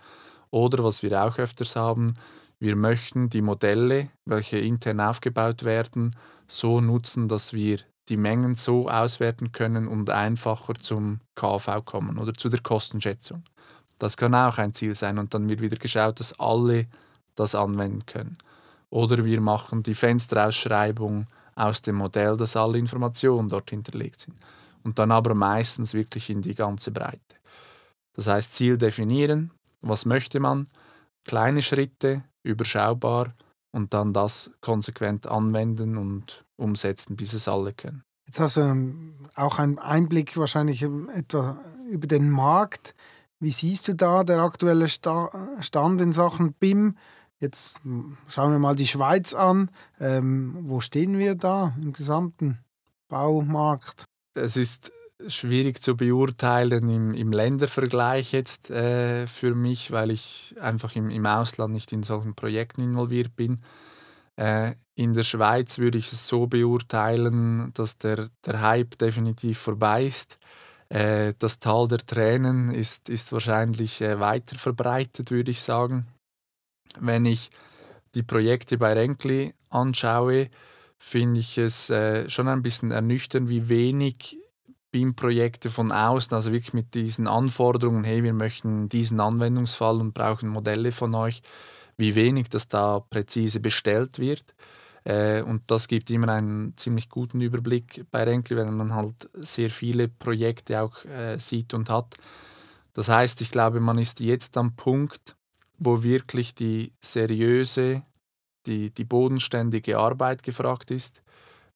Oder 0.51 0.83
was 0.83 1.03
wir 1.03 1.23
auch 1.23 1.39
öfters 1.39 1.77
haben, 1.77 2.15
wir 2.59 2.77
möchten 2.77 3.31
die 3.31 3.43
Modelle, 3.43 4.11
welche 4.25 4.59
intern 4.59 5.01
aufgebaut 5.01 5.65
werden, 5.65 6.15
so 6.47 6.81
nutzen, 6.81 7.29
dass 7.29 7.53
wir 7.53 7.79
die 8.11 8.17
Mengen 8.17 8.57
so 8.57 8.89
auswerten 8.89 9.53
können 9.53 9.89
und 9.89 10.11
einfacher 10.11 10.75
zum 10.75 11.21
KV 11.37 11.83
kommen 11.85 12.19
oder 12.19 12.35
zu 12.35 12.49
der 12.49 12.61
Kostenschätzung. 12.61 13.45
Das 13.99 14.17
kann 14.17 14.35
auch 14.35 14.59
ein 14.59 14.75
Ziel 14.75 14.95
sein 14.95 15.19
und 15.19 15.33
dann 15.33 15.49
wird 15.49 15.61
wieder 15.61 15.77
geschaut, 15.77 16.21
dass 16.21 16.39
alle 16.39 16.87
das 17.37 17.55
anwenden 17.55 18.05
können. 18.07 18.37
Oder 18.91 19.25
wir 19.25 19.41
machen 19.41 19.83
die 19.83 19.95
Fensterausschreibung 19.95 21.29
aus 21.55 21.83
dem 21.83 21.97
Modell, 21.97 22.37
dass 22.37 22.57
alle 22.57 22.79
Informationen 22.79 23.49
dort 23.49 23.71
hinterlegt 23.71 24.23
sind. 24.23 24.37
Und 24.83 24.99
dann 24.99 25.13
aber 25.13 25.35
meistens 25.35 25.95
wirklich 25.95 26.31
in 26.31 26.43
die 26.43 26.55
ganze 26.55 26.91
Breite. 26.91 27.21
Das 28.15 28.27
heißt, 28.27 28.55
Ziel 28.55 28.77
definieren, 28.77 29.53
was 29.83 30.05
möchte 30.05 30.41
man, 30.41 30.69
kleine 31.25 31.63
Schritte, 31.63 32.25
überschaubar 32.43 33.35
und 33.73 33.95
dann 33.95 34.13
das 34.13 34.51
konsequent 34.61 35.27
anwenden 35.27 35.97
und 35.97 36.45
umsetzen, 36.57 37.17
bis 37.17 37.33
es 37.33 37.49
alle 37.49 37.73
können. 37.73 38.03
Jetzt 38.27 38.41
hast 38.41 38.57
du 38.57 38.61
ähm, 38.61 39.15
auch 39.35 39.59
einen 39.59 39.79
Einblick 39.79 40.37
wahrscheinlich 40.37 40.83
ähm, 40.83 41.09
etwa 41.09 41.59
über 41.89 42.07
den 42.07 42.31
Markt. 42.31 42.95
Wie 43.41 43.51
siehst 43.51 43.89
du 43.89 43.95
da 43.95 44.23
der 44.23 44.41
aktuelle 44.41 44.89
Stand 44.89 46.01
in 46.01 46.13
Sachen 46.13 46.53
BIM? 46.53 46.97
Jetzt 47.41 47.83
hm, 47.83 48.19
schauen 48.29 48.53
wir 48.53 48.59
mal 48.59 48.77
die 48.77 48.87
Schweiz 48.87 49.35
an. 49.35 49.71
Ähm, 49.99 50.59
wo 50.63 50.81
stehen 50.81 51.19
wir 51.19 51.35
da 51.35 51.75
im 51.83 51.93
gesamten 51.93 52.59
Baumarkt? 53.09 54.05
Es 54.35 54.57
ist 54.57 54.93
schwierig 55.29 55.83
zu 55.83 55.97
beurteilen 55.97 56.89
im, 56.89 57.15
im 57.15 57.33
Ländervergleich 57.33 58.33
jetzt 58.33 58.71
äh, 58.71 59.27
für 59.27 59.55
mich, 59.55 59.91
weil 59.91 60.11
ich 60.11 60.55
einfach 60.61 60.97
im, 60.97 61.11
im 61.11 61.27
Ausland 61.27 61.73
nicht 61.73 61.93
in 61.93 62.03
solchen 62.03 62.35
Projekten 62.35 62.83
involviert 62.83 63.37
bin. 63.37 63.61
Äh, 64.37 64.75
in 64.95 65.13
der 65.13 65.25
Schweiz 65.25 65.79
würde 65.79 65.99
ich 65.99 66.13
es 66.13 66.29
so 66.29 66.47
beurteilen, 66.47 67.73
dass 67.75 67.99
der, 67.99 68.31
der 68.45 68.61
Hype 68.61 68.99
definitiv 68.99 69.59
vorbei 69.59 70.07
ist. 70.07 70.39
Äh, 70.89 71.35
das 71.39 71.59
Tal 71.59 71.89
der 71.89 71.99
Tränen 71.99 72.71
ist, 72.71 73.09
ist 73.09 73.33
wahrscheinlich 73.33 74.01
äh, 74.01 74.19
weiter 74.19 74.57
verbreitet, 74.57 75.31
würde 75.31 75.51
ich 75.51 75.63
sagen. 75.63 76.07
Wenn 76.99 77.25
ich 77.25 77.51
die 78.15 78.23
Projekte 78.23 78.77
bei 78.77 78.93
Renkli 78.93 79.55
anschaue, 79.69 80.51
finde 80.99 81.41
ich 81.41 81.57
es 81.57 81.89
äh, 81.91 82.29
schon 82.29 82.49
ein 82.49 82.63
bisschen 82.63 82.91
ernüchternd, 82.91 83.49
wie 83.49 83.69
wenig 83.69 84.40
BIM-Projekte 84.91 85.71
von 85.71 85.93
außen, 85.93 86.35
also 86.35 86.53
wirklich 86.53 86.75
mit 86.75 86.95
diesen 86.95 87.27
Anforderungen, 87.27 88.05
hey, 88.05 88.23
wir 88.23 88.33
möchten 88.33 88.89
diesen 88.89 89.21
Anwendungsfall 89.21 90.01
und 90.01 90.15
brauchen 90.15 90.49
Modelle 90.49 90.93
von 90.93 91.15
euch, 91.15 91.43
wie 91.97 92.15
wenig 92.15 92.49
das 92.49 92.69
da 92.69 93.01
präzise 93.01 93.61
bestellt 93.61 94.19
wird. 94.19 94.55
Äh, 95.05 95.43
und 95.43 95.71
das 95.71 95.89
gibt 95.89 96.11
immer 96.11 96.29
einen 96.29 96.77
ziemlich 96.77 97.09
guten 97.09 97.41
Überblick 97.41 98.05
bei 98.11 98.25
Renkli, 98.25 98.57
wenn 98.57 98.77
man 98.77 98.95
halt 98.95 99.29
sehr 99.35 99.71
viele 99.71 100.09
Projekte 100.09 100.81
auch 100.83 101.05
äh, 101.05 101.39
sieht 101.39 101.73
und 101.75 101.89
hat. 101.89 102.17
Das 102.93 103.09
heißt, 103.09 103.41
ich 103.41 103.51
glaube, 103.51 103.81
man 103.81 103.99
ist 103.99 104.21
jetzt 104.21 104.57
am 104.57 104.77
Punkt, 104.77 105.37
wo 105.79 106.03
wirklich 106.03 106.55
die 106.55 106.93
seriöse, 107.01 108.03
die, 108.67 108.91
die 108.91 109.05
bodenständige 109.05 109.99
Arbeit 109.99 110.43
gefragt 110.43 110.91
ist 110.91 111.20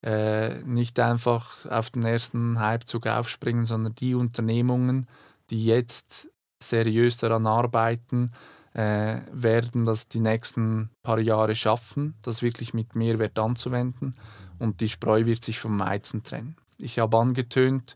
äh, 0.05 0.61
nicht 0.63 0.99
einfach 0.99 1.65
auf 1.65 1.89
den 1.89 2.03
ersten 2.03 2.59
Hypezug 2.59 3.07
aufspringen, 3.07 3.65
sondern 3.65 3.95
die 3.95 4.13
Unternehmungen, 4.13 5.07
die 5.49 5.65
jetzt 5.65 6.27
seriös 6.61 7.17
daran 7.17 7.47
arbeiten, 7.47 8.31
äh, 8.73 9.21
werden 9.31 9.85
das 9.85 10.07
die 10.07 10.19
nächsten 10.19 10.91
paar 11.01 11.19
Jahre 11.19 11.55
schaffen, 11.55 12.13
das 12.21 12.43
wirklich 12.43 12.73
mit 12.73 12.93
Mehrwert 12.93 13.39
anzuwenden. 13.39 14.15
Und 14.59 14.79
die 14.79 14.89
Spreu 14.89 15.25
wird 15.25 15.43
sich 15.43 15.59
vom 15.59 15.79
Weizen 15.79 16.21
trennen. 16.21 16.55
Ich 16.77 16.99
habe 16.99 17.17
angetönt, 17.17 17.95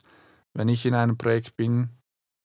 wenn 0.53 0.67
ich 0.67 0.85
in 0.85 0.95
einem 0.95 1.17
Projekt 1.17 1.57
bin, 1.57 1.89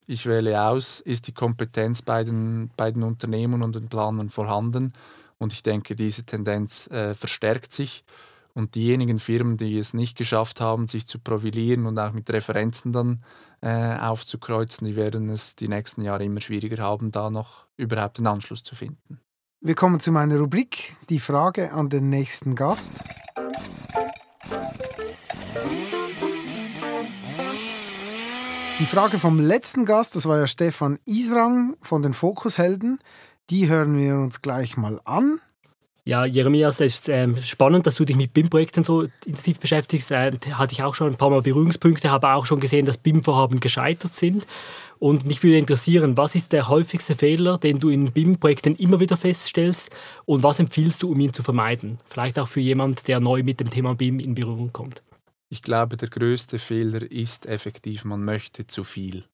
ich 0.06 0.26
wähle 0.26 0.62
aus, 0.62 1.00
ist 1.00 1.26
die 1.26 1.32
Kompetenz 1.32 2.02
bei 2.02 2.22
den, 2.22 2.70
bei 2.76 2.90
den 2.90 3.02
Unternehmen 3.02 3.62
und 3.62 3.74
den 3.74 3.88
Planern 3.88 4.28
vorhanden? 4.28 4.92
Und 5.38 5.54
ich 5.54 5.62
denke, 5.62 5.96
diese 5.96 6.24
Tendenz 6.24 6.86
äh, 6.88 7.14
verstärkt 7.14 7.72
sich 7.72 8.04
und 8.54 8.76
diejenigen 8.76 9.18
Firmen, 9.18 9.56
die 9.56 9.78
es 9.78 9.94
nicht 9.94 10.16
geschafft 10.16 10.60
haben, 10.60 10.88
sich 10.88 11.06
zu 11.06 11.18
profilieren 11.18 11.86
und 11.86 11.98
auch 11.98 12.12
mit 12.12 12.30
Referenzen 12.30 12.92
dann 12.92 13.24
äh, 13.60 13.96
aufzukreuzen, 13.98 14.86
die 14.86 14.96
werden 14.96 15.28
es 15.28 15.56
die 15.56 15.68
nächsten 15.68 16.02
Jahre 16.02 16.24
immer 16.24 16.40
schwieriger 16.40 16.82
haben, 16.82 17.10
da 17.10 17.30
noch 17.30 17.66
überhaupt 17.76 18.18
den 18.18 18.26
Anschluss 18.26 18.62
zu 18.62 18.74
finden. 18.74 19.20
Wir 19.60 19.74
kommen 19.74 19.98
zu 19.98 20.12
meiner 20.12 20.38
Rubrik, 20.38 20.96
die 21.08 21.18
Frage 21.18 21.72
an 21.72 21.88
den 21.88 22.10
nächsten 22.10 22.54
Gast. 22.54 22.92
Die 28.78 28.86
Frage 28.86 29.18
vom 29.18 29.40
letzten 29.40 29.86
Gast, 29.86 30.14
das 30.14 30.26
war 30.26 30.38
ja 30.38 30.46
Stefan 30.46 30.98
Israng 31.06 31.76
von 31.80 32.02
den 32.02 32.12
Fokushelden, 32.12 32.98
die 33.48 33.68
hören 33.68 33.96
wir 33.96 34.16
uns 34.16 34.42
gleich 34.42 34.76
mal 34.76 35.00
an. 35.04 35.40
Ja, 36.06 36.26
Jeremias, 36.26 36.80
es 36.80 36.96
ist 36.96 37.08
ähm, 37.08 37.40
spannend, 37.40 37.86
dass 37.86 37.94
du 37.94 38.04
dich 38.04 38.16
mit 38.16 38.34
BIM-Projekten 38.34 38.84
so 38.84 39.08
intensiv 39.24 39.58
beschäftigst. 39.58 40.10
Äh, 40.10 40.32
hatte 40.52 40.74
ich 40.74 40.82
auch 40.82 40.94
schon 40.94 41.08
ein 41.08 41.16
paar 41.16 41.30
Mal 41.30 41.40
Berührungspunkte, 41.40 42.10
habe 42.10 42.28
auch 42.28 42.44
schon 42.44 42.60
gesehen, 42.60 42.84
dass 42.84 42.98
BIM-Vorhaben 42.98 43.58
gescheitert 43.58 44.14
sind. 44.14 44.46
Und 44.98 45.24
mich 45.24 45.42
würde 45.42 45.56
interessieren, 45.56 46.18
was 46.18 46.34
ist 46.34 46.52
der 46.52 46.68
häufigste 46.68 47.14
Fehler, 47.14 47.56
den 47.56 47.80
du 47.80 47.88
in 47.88 48.12
BIM-Projekten 48.12 48.76
immer 48.76 49.00
wieder 49.00 49.16
feststellst 49.16 49.88
und 50.26 50.42
was 50.42 50.60
empfiehlst 50.60 51.02
du, 51.02 51.10
um 51.10 51.18
ihn 51.20 51.32
zu 51.32 51.42
vermeiden? 51.42 51.98
Vielleicht 52.04 52.38
auch 52.38 52.48
für 52.48 52.60
jemanden, 52.60 53.00
der 53.06 53.20
neu 53.20 53.42
mit 53.42 53.60
dem 53.60 53.70
Thema 53.70 53.94
BIM 53.94 54.20
in 54.20 54.34
Berührung 54.34 54.74
kommt. 54.74 55.02
Ich 55.48 55.62
glaube, 55.62 55.96
der 55.96 56.08
größte 56.08 56.58
Fehler 56.58 57.10
ist 57.10 57.46
effektiv, 57.46 58.04
man 58.04 58.24
möchte 58.24 58.66
zu 58.66 58.84
viel. 58.84 59.24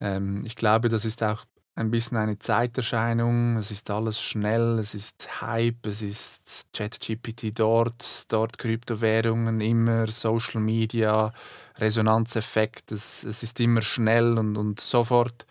Ähm, 0.00 0.44
ich 0.46 0.54
glaube, 0.54 0.90
das 0.90 1.04
ist 1.04 1.24
auch 1.24 1.44
ein 1.78 1.92
bisschen 1.92 2.16
eine 2.16 2.38
Zeiterscheinung. 2.38 3.56
Es 3.56 3.70
ist 3.70 3.88
alles 3.88 4.20
schnell, 4.20 4.78
es 4.80 4.94
ist 4.94 5.40
Hype, 5.40 5.86
es 5.86 6.02
ist 6.02 6.66
ChatGPT 6.72 7.56
dort, 7.56 8.24
dort 8.32 8.58
Kryptowährungen, 8.58 9.60
immer 9.60 10.08
Social 10.08 10.60
Media, 10.60 11.32
Resonanzeffekt. 11.76 12.90
Es, 12.90 13.22
es 13.22 13.44
ist 13.44 13.60
immer 13.60 13.82
schnell 13.82 14.38
und, 14.38 14.56
und 14.56 14.80
sofort. 14.80 15.46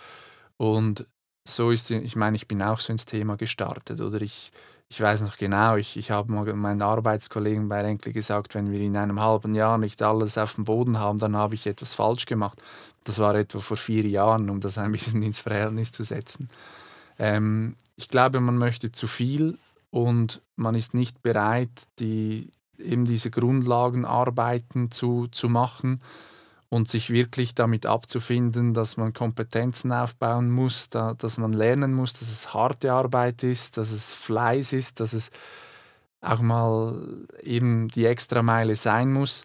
Und 0.58 1.08
so 1.48 1.72
ist, 1.72 1.92
ich 1.92 2.18
meine, 2.18 2.36
ich 2.36 2.48
bin 2.48 2.62
auch 2.62 2.80
so 2.80 2.92
ins 2.92 3.06
Thema 3.06 3.38
gestartet. 3.38 4.02
Oder 4.02 4.22
ich, 4.22 4.52
ich 4.90 5.02
weiß 5.02 5.22
noch 5.22 5.38
genau, 5.38 5.76
ich, 5.76 5.98
ich 5.98 6.12
habe 6.12 6.32
meinen 6.32 6.82
Arbeitskollegen 6.82 7.68
bei 7.68 7.82
Renkli 7.82 8.14
gesagt, 8.14 8.56
wenn 8.56 8.72
wir 8.72 8.80
in 8.80 8.96
einem 8.96 9.20
halben 9.20 9.54
Jahr 9.54 9.78
nicht 9.78 10.02
alles 10.02 10.38
auf 10.38 10.54
dem 10.54 10.64
Boden 10.64 10.98
haben, 10.98 11.20
dann 11.20 11.36
habe 11.36 11.56
ich 11.56 11.68
etwas 11.68 11.94
falsch 11.94 12.26
gemacht. 12.26 12.62
Das 13.04 13.20
war 13.20 13.36
etwa 13.36 13.60
vor 13.60 13.78
vier 13.78 14.06
Jahren, 14.06 14.50
um 14.50 14.62
das 14.62 14.78
ein 14.78 14.92
bisschen 14.92 15.22
ins 15.24 15.40
Verhältnis 15.40 15.92
zu 15.92 16.04
setzen. 16.04 16.50
Ähm, 17.20 17.76
ich 17.98 18.08
glaube, 18.08 18.40
man 18.40 18.58
möchte 18.58 18.92
zu 18.92 19.08
viel 19.08 19.58
und 19.92 20.42
man 20.56 20.76
ist 20.76 20.94
nicht 20.94 21.22
bereit, 21.22 21.70
die, 22.00 22.52
eben 22.78 23.06
diese 23.06 23.30
Grundlagenarbeiten 23.30 24.92
zu, 24.92 25.28
zu 25.28 25.50
machen 25.50 26.02
und 26.70 26.90
sich 26.90 27.10
wirklich 27.10 27.56
damit 27.56 27.86
abzufinden, 27.86 28.74
dass 28.74 28.98
man 28.98 29.14
Kompetenzen 29.14 29.92
aufbauen 29.92 30.52
muss, 30.52 30.90
da, 30.90 31.14
dass 31.14 31.38
man 31.38 31.54
lernen 31.54 31.94
muss, 31.94 32.14
dass 32.14 32.30
es 32.30 32.54
harte 32.54 32.92
Arbeit 32.92 33.44
ist, 33.44 33.78
dass 33.78 33.92
es 33.92 34.12
Fleiß 34.12 34.74
ist, 34.74 35.00
dass 35.00 35.14
es 35.14 35.32
auch 36.20 36.42
mal 36.42 37.26
eben 37.42 37.88
die 37.90 38.06
Extrameile 38.06 38.76
sein 38.76 39.14
muss. 39.14 39.44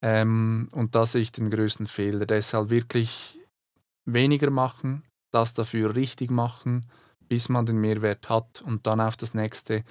Ähm, 0.00 0.68
und 0.72 0.94
da 0.94 1.04
sehe 1.04 1.20
ich 1.20 1.32
den 1.32 1.50
größten 1.50 1.86
Fehler. 1.86 2.26
Deshalb 2.26 2.70
wirklich 2.70 3.38
weniger 4.04 4.50
machen, 4.50 5.04
das 5.30 5.54
dafür 5.54 5.94
richtig 5.94 6.30
machen, 6.30 6.86
bis 7.28 7.48
man 7.48 7.66
den 7.66 7.78
Mehrwert 7.80 8.28
hat 8.28 8.62
und 8.62 8.86
dann 8.86 9.00
auf 9.00 9.16
das 9.16 9.34
nächste 9.34 9.84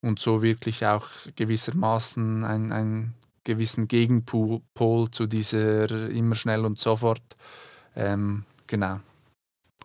und 0.00 0.18
so 0.18 0.42
wirklich 0.42 0.86
auch 0.86 1.08
gewissermaßen 1.36 2.44
ein, 2.44 2.72
einen 2.72 3.14
gewissen 3.48 3.88
Gegenpol 3.88 4.60
zu 5.10 5.26
dieser 5.26 6.10
immer 6.10 6.34
schnell 6.34 6.66
und 6.66 6.78
sofort. 6.78 7.22
Ähm, 7.96 8.44
genau. 8.66 9.00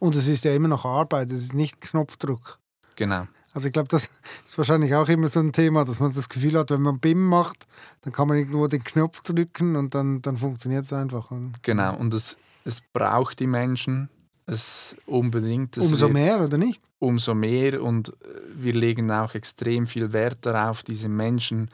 Und 0.02 0.16
es 0.16 0.28
ist 0.28 0.44
ja 0.44 0.54
immer 0.54 0.68
noch 0.68 0.84
Arbeit, 0.84 1.32
es 1.32 1.44
ist 1.44 1.54
nicht 1.54 1.80
Knopfdruck. 1.80 2.60
Genau. 2.98 3.24
Also 3.54 3.68
ich 3.68 3.74
glaube, 3.74 3.88
das 3.88 4.10
ist 4.46 4.58
wahrscheinlich 4.58 4.94
auch 4.96 5.08
immer 5.08 5.30
so 5.30 5.40
ein 5.40 5.54
Thema, 5.54 5.86
dass 5.86 6.02
man 6.02 6.14
das 6.14 6.28
Gefühl 6.28 6.60
hat, 6.60 6.72
wenn 6.72 6.82
man 6.82 7.00
BIM 7.00 7.26
macht, 7.26 7.66
dann 8.02 8.12
kann 8.12 8.28
man 8.28 8.38
irgendwo 8.38 8.68
den 8.68 8.84
Knopf 8.84 9.22
drücken 9.22 9.78
und 9.78 9.96
dann, 9.96 10.22
dann 10.22 10.36
funktioniert 10.36 10.84
es 10.84 10.92
einfach. 10.92 11.32
Genau, 11.62 11.96
und 11.96 12.14
es, 12.14 12.36
es 12.66 12.82
braucht 12.82 13.40
die 13.40 13.48
Menschen, 13.48 14.10
es 14.46 14.94
unbedingt. 15.06 15.78
Es 15.78 15.86
umso 15.86 16.10
mehr, 16.10 16.42
oder 16.42 16.58
nicht? 16.58 16.84
Umso 17.00 17.34
mehr 17.34 17.82
und 17.82 18.10
äh, 18.10 18.14
wir 18.56 18.74
legen 18.74 19.10
auch 19.10 19.36
extrem 19.36 19.88
viel 19.88 20.12
Wert 20.12 20.40
darauf, 20.42 20.84
diese 20.84 21.08
Menschen 21.08 21.70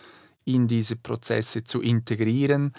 in 0.56 0.68
diese 0.68 0.96
Prozesse 0.96 1.64
zu 1.64 1.82
integrieren. 1.82 2.74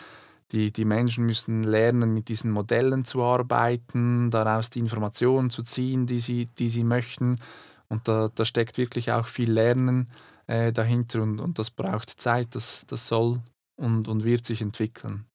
Die, 0.52 0.72
die 0.72 0.84
Menschen 0.84 1.26
müssen 1.26 1.62
lernen, 1.62 2.12
mit 2.12 2.28
diesen 2.28 2.50
Modellen 2.50 3.04
zu 3.04 3.22
arbeiten, 3.22 4.30
daraus 4.30 4.68
die 4.70 4.80
Informationen 4.80 5.48
zu 5.48 5.62
ziehen, 5.62 6.06
die 6.06 6.18
sie, 6.18 6.48
die 6.58 6.68
sie 6.68 6.84
möchten 6.84 7.38
und 7.90 8.06
da, 8.08 8.30
da 8.34 8.44
steckt 8.44 8.78
wirklich 8.78 9.12
auch 9.12 9.26
viel 9.26 9.50
Lernen 9.50 10.08
äh, 10.46 10.72
dahinter 10.72 11.22
und, 11.22 11.40
und 11.40 11.58
das 11.58 11.70
braucht 11.70 12.20
Zeit, 12.20 12.54
das, 12.54 12.84
das 12.86 13.06
soll 13.06 13.40
und, 13.76 14.08
und 14.08 14.24
wird 14.24 14.46
sich 14.46 14.62
entwickeln. 14.62 15.26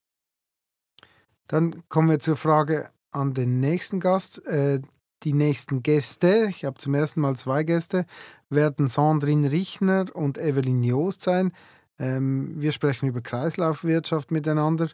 Dann 1.48 1.88
kommen 1.90 2.10
wir 2.10 2.20
zur 2.20 2.38
Frage 2.38 2.88
an 3.12 3.34
den 3.34 3.60
nächsten 3.60 4.00
Gast. 4.00 4.44
Äh, 4.48 4.82
die 5.24 5.34
nächsten 5.34 5.84
Gäste, 5.84 6.48
ich 6.50 6.66
habe 6.66 6.78
zum 6.78 6.94
ersten 6.94 7.22
Mal 7.22 7.36
zwei 7.36 7.64
Gäste, 7.64 8.06
werden 8.50 8.88
Sandrine 8.88 9.52
Richner 9.52 10.06
und 10.14 10.38
Evelyn 10.38 10.84
Joost 10.84 11.22
sein. 11.22 11.52
Ähm, 12.00 12.62
wir 12.62 12.72
sprechen 12.72 13.08
über 13.08 13.22
Kreislaufwirtschaft 13.22 14.32
miteinander. 14.32 14.90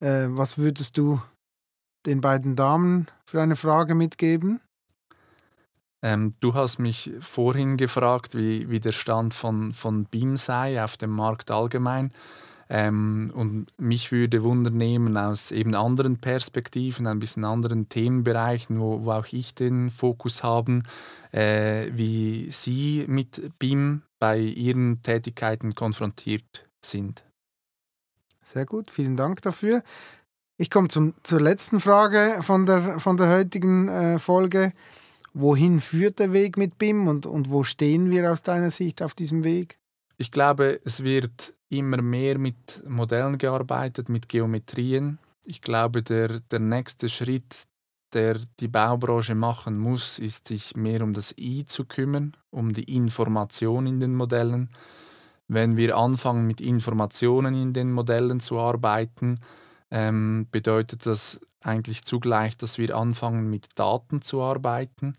Äh, 0.00 0.26
was 0.28 0.58
würdest 0.58 0.98
du 0.98 1.20
den 2.06 2.20
beiden 2.20 2.56
Damen 2.56 3.06
für 3.24 3.40
eine 3.40 3.56
Frage 3.56 3.94
mitgeben? 3.94 4.60
Ähm, 6.02 6.34
du 6.40 6.52
hast 6.52 6.78
mich 6.78 7.10
vorhin 7.20 7.76
gefragt, 7.78 8.36
wie, 8.36 8.68
wie 8.68 8.80
der 8.80 8.92
Stand 8.92 9.32
von, 9.32 9.72
von 9.72 10.04
BIM 10.04 10.36
sei 10.36 10.82
auf 10.82 10.96
dem 10.98 11.10
Markt 11.10 11.50
allgemein. 11.50 12.12
Ähm, 12.68 13.30
und 13.34 13.66
mich 13.78 14.10
würde 14.12 14.42
Wunder 14.42 14.70
nehmen 14.70 15.16
aus 15.16 15.50
eben 15.50 15.74
anderen 15.74 16.18
Perspektiven, 16.18 17.06
ein 17.06 17.20
bisschen 17.20 17.44
anderen 17.44 17.88
Themenbereichen, 17.88 18.80
wo, 18.80 19.04
wo 19.04 19.12
auch 19.12 19.26
ich 19.32 19.54
den 19.54 19.90
Fokus 19.90 20.42
habe, 20.42 20.82
äh, 21.32 21.88
wie 21.92 22.50
Sie 22.50 23.04
mit 23.08 23.58
BIM 23.58 24.02
bei 24.18 24.38
Ihren 24.38 25.02
Tätigkeiten 25.02 25.74
konfrontiert 25.74 26.66
sind. 26.84 27.24
Sehr 28.42 28.66
gut, 28.66 28.90
vielen 28.90 29.16
Dank 29.16 29.42
dafür. 29.42 29.82
Ich 30.56 30.70
komme 30.70 30.88
zum, 30.88 31.14
zur 31.22 31.40
letzten 31.40 31.80
Frage 31.80 32.42
von 32.42 32.66
der, 32.66 33.00
von 33.00 33.16
der 33.16 33.28
heutigen 33.28 33.88
äh, 33.88 34.18
Folge 34.18 34.72
wohin 35.34 35.80
führt 35.80 36.20
der 36.20 36.32
Weg 36.32 36.56
mit 36.56 36.78
BIM 36.78 37.08
und, 37.08 37.26
und 37.26 37.50
wo 37.50 37.64
stehen 37.64 38.10
wir 38.10 38.32
aus 38.32 38.42
deiner 38.42 38.70
Sicht 38.70 39.02
auf 39.02 39.14
diesem 39.14 39.44
Weg? 39.44 39.78
Ich 40.16 40.30
glaube, 40.30 40.80
es 40.84 41.02
wird 41.02 41.54
immer 41.78 42.02
mehr 42.02 42.38
mit 42.38 42.82
Modellen 42.88 43.38
gearbeitet, 43.38 44.08
mit 44.08 44.28
Geometrien. 44.28 45.18
Ich 45.44 45.60
glaube, 45.60 46.02
der, 46.02 46.40
der 46.40 46.60
nächste 46.60 47.08
Schritt, 47.08 47.64
der 48.12 48.38
die 48.60 48.68
Baubranche 48.68 49.34
machen 49.34 49.78
muss, 49.78 50.18
ist 50.18 50.48
sich 50.48 50.76
mehr 50.76 51.02
um 51.02 51.12
das 51.12 51.34
I 51.36 51.64
zu 51.64 51.84
kümmern, 51.84 52.36
um 52.50 52.72
die 52.72 52.94
Information 52.94 53.86
in 53.86 54.00
den 54.00 54.14
Modellen. 54.14 54.70
Wenn 55.48 55.76
wir 55.76 55.96
anfangen, 55.96 56.46
mit 56.46 56.60
Informationen 56.60 57.54
in 57.54 57.72
den 57.72 57.92
Modellen 57.92 58.40
zu 58.40 58.58
arbeiten, 58.58 59.40
ähm, 59.90 60.46
bedeutet 60.50 61.04
das 61.06 61.38
eigentlich 61.60 62.04
zugleich, 62.04 62.56
dass 62.56 62.78
wir 62.78 62.96
anfangen 62.96 63.50
mit 63.50 63.78
Daten 63.78 64.22
zu 64.22 64.42
arbeiten. 64.42 65.16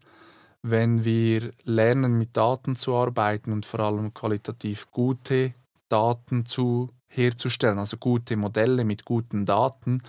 Wenn 0.62 1.06
wir 1.06 1.52
lernen 1.63 2.18
mit 2.18 2.36
Daten 2.36 2.76
zu 2.76 2.96
arbeiten 2.96 3.52
und 3.52 3.65
vor 3.65 3.82
allem 3.82 4.13
qualitativ 4.13 4.89
gute 4.91 5.54
Daten 5.89 6.45
zu, 6.45 6.89
herzustellen, 7.08 7.80
also 7.80 7.98
gute 7.98 8.36
Modelle 8.36 8.84
mit 8.84 9.06
guten 9.06 9.45
Daten, 9.45 10.02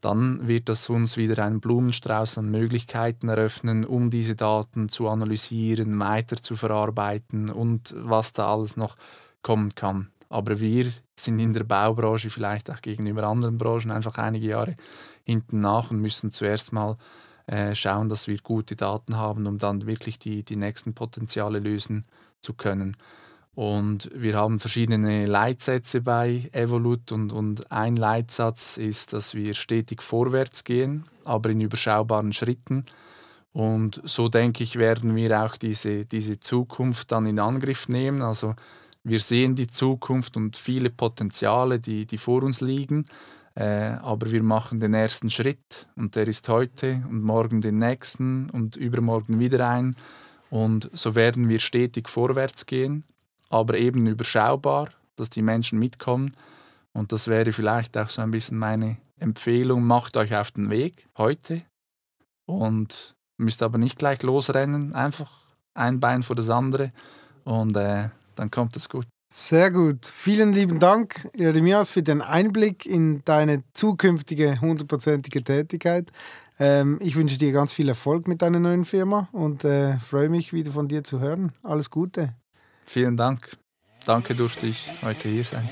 dann 0.00 0.46
wird 0.46 0.68
das 0.68 0.88
uns 0.90 1.16
wieder 1.16 1.42
einen 1.44 1.60
Blumenstrauß 1.60 2.38
an 2.38 2.50
Möglichkeiten 2.50 3.28
eröffnen, 3.28 3.84
um 3.84 4.10
diese 4.10 4.36
Daten 4.36 4.88
zu 4.88 5.08
analysieren, 5.08 5.98
weiter 5.98 6.36
zu 6.36 6.56
verarbeiten 6.56 7.48
und 7.48 7.94
was 7.96 8.32
da 8.34 8.52
alles 8.52 8.76
noch 8.76 8.96
kommen 9.42 9.74
kann. 9.74 10.10
Aber 10.28 10.60
wir 10.60 10.90
sind 11.16 11.38
in 11.38 11.54
der 11.54 11.64
Baubranche 11.64 12.28
vielleicht 12.28 12.70
auch 12.70 12.82
gegenüber 12.82 13.24
anderen 13.24 13.56
Branchen 13.56 13.90
einfach 13.90 14.18
einige 14.18 14.48
Jahre 14.48 14.76
hinten 15.22 15.60
nach 15.60 15.90
und 15.90 16.00
müssen 16.00 16.32
zuerst 16.32 16.72
mal 16.72 16.98
äh, 17.46 17.74
schauen, 17.74 18.08
dass 18.08 18.26
wir 18.26 18.38
gute 18.38 18.76
Daten 18.76 19.16
haben, 19.16 19.46
um 19.46 19.58
dann 19.58 19.86
wirklich 19.86 20.18
die, 20.18 20.42
die 20.42 20.56
nächsten 20.56 20.94
Potenziale 20.94 21.60
lösen 21.60 22.04
zu 22.40 22.52
können. 22.52 22.96
Und 23.54 24.10
wir 24.12 24.36
haben 24.36 24.58
verschiedene 24.58 25.26
Leitsätze 25.26 26.00
bei 26.00 26.48
Evolut 26.52 27.12
und, 27.12 27.32
und 27.32 27.70
ein 27.70 27.96
Leitsatz 27.96 28.76
ist, 28.76 29.12
dass 29.12 29.34
wir 29.34 29.54
stetig 29.54 30.02
vorwärts 30.02 30.64
gehen, 30.64 31.04
aber 31.24 31.50
in 31.50 31.60
überschaubaren 31.60 32.32
Schritten. 32.32 32.84
Und 33.52 34.00
so 34.04 34.28
denke 34.28 34.64
ich, 34.64 34.76
werden 34.76 35.14
wir 35.14 35.44
auch 35.44 35.56
diese, 35.56 36.04
diese 36.04 36.40
Zukunft 36.40 37.12
dann 37.12 37.26
in 37.26 37.38
Angriff 37.38 37.88
nehmen. 37.88 38.22
Also 38.22 38.56
wir 39.04 39.20
sehen 39.20 39.54
die 39.54 39.68
Zukunft 39.68 40.36
und 40.36 40.56
viele 40.56 40.90
Potenziale, 40.90 41.78
die, 41.78 42.06
die 42.06 42.18
vor 42.18 42.42
uns 42.42 42.60
liegen. 42.60 43.06
Äh, 43.54 43.92
aber 44.02 44.32
wir 44.32 44.42
machen 44.42 44.80
den 44.80 44.94
ersten 44.94 45.30
Schritt 45.30 45.86
und 45.94 46.16
der 46.16 46.26
ist 46.26 46.48
heute 46.48 47.04
und 47.08 47.22
morgen 47.22 47.60
den 47.60 47.78
nächsten 47.78 48.50
und 48.50 48.74
übermorgen 48.74 49.38
wieder 49.38 49.68
ein. 49.68 49.94
Und 50.50 50.90
so 50.92 51.14
werden 51.14 51.48
wir 51.48 51.60
stetig 51.60 52.08
vorwärts 52.08 52.66
gehen, 52.66 53.04
aber 53.48 53.78
eben 53.78 54.06
überschaubar, 54.06 54.90
dass 55.16 55.30
die 55.30 55.42
Menschen 55.42 55.78
mitkommen. 55.78 56.36
Und 56.92 57.12
das 57.12 57.28
wäre 57.28 57.52
vielleicht 57.52 57.96
auch 57.96 58.08
so 58.08 58.22
ein 58.22 58.30
bisschen 58.30 58.58
meine 58.58 58.98
Empfehlung. 59.18 59.84
Macht 59.84 60.16
euch 60.16 60.34
auf 60.34 60.52
den 60.52 60.70
Weg 60.70 61.08
heute 61.18 61.62
und 62.46 63.14
müsst 63.36 63.62
aber 63.62 63.78
nicht 63.78 63.98
gleich 63.98 64.22
losrennen. 64.22 64.94
Einfach 64.94 65.30
ein 65.74 66.00
Bein 66.00 66.22
vor 66.22 66.36
das 66.36 66.50
andere 66.50 66.90
und 67.44 67.76
äh, 67.76 68.08
dann 68.36 68.50
kommt 68.50 68.76
es 68.76 68.88
gut. 68.88 69.06
Sehr 69.32 69.72
gut. 69.72 70.06
Vielen 70.06 70.52
lieben 70.52 70.78
Dank, 70.78 71.28
Jeremias, 71.34 71.90
für 71.90 72.04
den 72.04 72.22
Einblick 72.22 72.86
in 72.86 73.22
deine 73.24 73.64
zukünftige 73.72 74.60
hundertprozentige 74.60 75.42
Tätigkeit. 75.42 76.12
Ähm, 76.60 76.98
ich 77.00 77.16
wünsche 77.16 77.36
dir 77.36 77.50
ganz 77.50 77.72
viel 77.72 77.88
Erfolg 77.88 78.28
mit 78.28 78.42
deiner 78.42 78.60
neuen 78.60 78.84
Firma 78.84 79.28
und 79.32 79.64
äh, 79.64 79.98
freue 79.98 80.28
mich 80.28 80.52
wieder 80.52 80.70
von 80.70 80.86
dir 80.86 81.02
zu 81.02 81.18
hören. 81.18 81.52
Alles 81.64 81.90
Gute. 81.90 82.34
Vielen 82.86 83.16
Dank. 83.16 83.56
Danke 84.06 84.34
durfte 84.34 84.66
ich 84.66 84.88
heute 85.02 85.28
hier 85.28 85.44
sein. 85.44 85.68